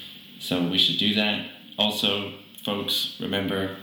[0.41, 1.47] so we should do that.
[1.79, 2.33] Also,
[2.65, 3.77] folks, remember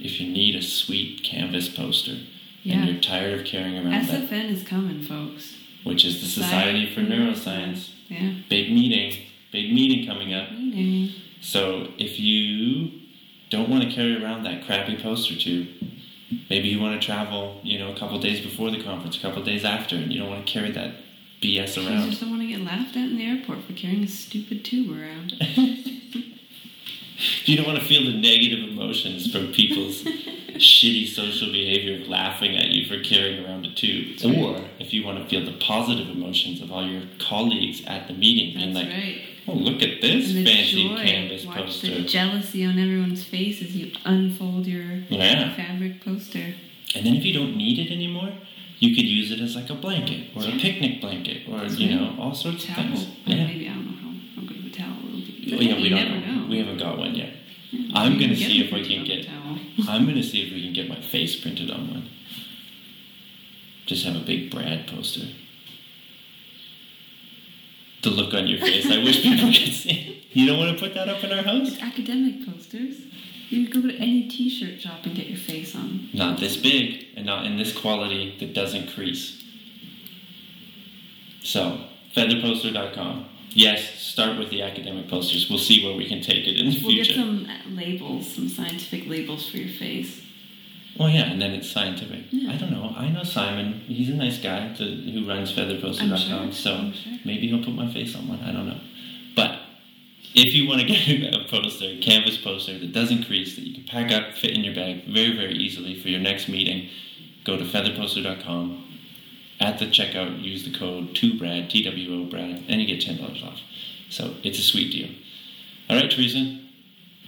[0.00, 2.18] if you need a sweet canvas poster
[2.62, 2.74] Yeah.
[2.80, 5.56] and you're tired of carrying around SFN is coming, folks.
[5.84, 8.32] which is the Society for Neuroscience, Yeah.
[8.48, 9.14] big meeting,
[9.50, 10.52] big meeting coming up.
[10.52, 11.12] Meeting.
[11.40, 12.90] So if you
[13.48, 15.68] don't want to carry around that crappy poster tube,
[16.48, 19.42] maybe you want to travel, you know, a couple days before the conference, a couple
[19.42, 20.94] days after, and you don't want to carry that
[21.42, 22.10] BS I around.
[22.10, 24.90] just don't want to get laughed at in the airport for carrying a stupid tube
[24.90, 25.34] around.
[25.40, 25.56] If
[27.48, 30.02] you don't want to feel the negative emotions from people's
[30.60, 34.36] shitty social behavior of laughing at you for carrying around a tube, That's right.
[34.36, 38.14] or if you want to feel the positive emotions of all your colleagues at the
[38.14, 39.20] meeting being That's like, right.
[39.48, 40.96] "Oh, look at this the fancy joy.
[41.04, 45.54] canvas Watch poster." the jealousy on everyone's face as you unfold your Yeah.
[45.54, 46.54] fabric poster.
[46.94, 48.32] And then if you don't need it anymore,
[48.78, 51.88] you could use it as like a blanket or a picnic blanket or That's you
[51.90, 52.00] right.
[52.00, 53.06] know all sorts of things.
[53.26, 53.46] Yeah.
[53.46, 54.96] maybe I don't know how, good of a towel.
[55.02, 56.46] Well, yeah, we don't never know.
[56.48, 57.34] We haven't got one yet.
[57.70, 59.58] Yeah, I'm gonna see if I can get- Towel.
[59.88, 62.02] I'm gonna see if we can get my face printed on one.
[63.86, 65.26] Just have a big Brad poster.
[68.02, 68.86] The look on your face.
[68.90, 70.26] I wish people could see.
[70.32, 71.72] You don't want to put that up in our house?
[71.72, 72.96] It's academic posters.
[73.50, 76.08] You can go to any T-shirt shop and get your face on.
[76.14, 79.42] Not this big and not in this quality that doesn't crease.
[81.42, 81.80] So,
[82.16, 83.26] featherposter.com.
[83.50, 85.50] Yes, start with the academic posters.
[85.50, 87.20] We'll see where we can take it in the future.
[87.20, 90.22] We'll get some labels, some scientific labels for your face.
[91.00, 92.26] Well, yeah, and then it's scientific.
[92.30, 92.52] Yeah.
[92.52, 92.92] I don't know.
[92.94, 93.80] I know Simon.
[93.86, 96.18] He's a nice guy to, who runs featherposter.com.
[96.18, 96.52] Sure.
[96.52, 97.12] So sure.
[97.24, 98.40] maybe he'll put my face on one.
[98.40, 98.78] I don't know.
[99.34, 99.60] But
[100.34, 100.86] if you want to
[101.18, 104.50] get a poster, a canvas poster that doesn't crease, that you can pack up, fit
[104.50, 106.90] in your bag very, very easily for your next meeting,
[107.44, 108.86] go to featherposter.com.
[109.58, 113.60] At the checkout, use the code 2BRAD, T-W-O BRAD, and you get $10 off.
[114.10, 115.08] So it's a sweet deal.
[115.88, 116.58] All right, Teresa,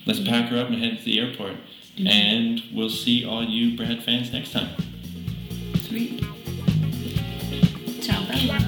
[0.04, 0.28] let's mm-hmm.
[0.28, 1.56] pack her up and head to the airport.
[1.96, 2.06] It.
[2.06, 4.70] And we'll see all you Brad fans next time.
[5.82, 6.20] Sweet.
[8.02, 8.58] Ciao, Bella.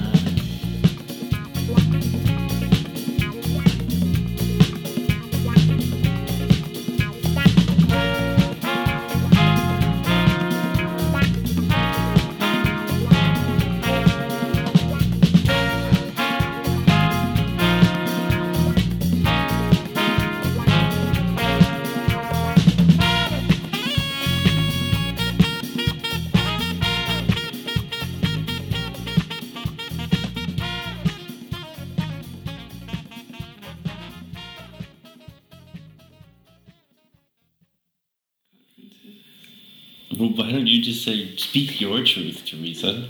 [40.85, 43.09] Just say, speak your truth, Teresa?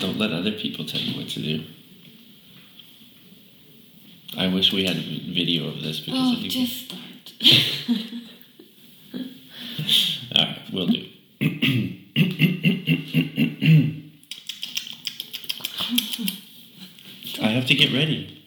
[0.00, 1.64] Don't let other people tell you what to do.
[4.36, 7.00] I wish we had a video of this because Oh, if you just start.
[10.36, 11.06] All right, we'll do.
[17.42, 18.42] I have to get ready.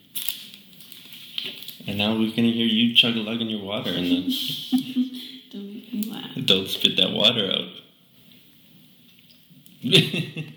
[1.86, 4.32] And now we're gonna hear you chug a lug in your water and then
[5.94, 6.32] Laugh.
[6.46, 7.70] don't spit that water out.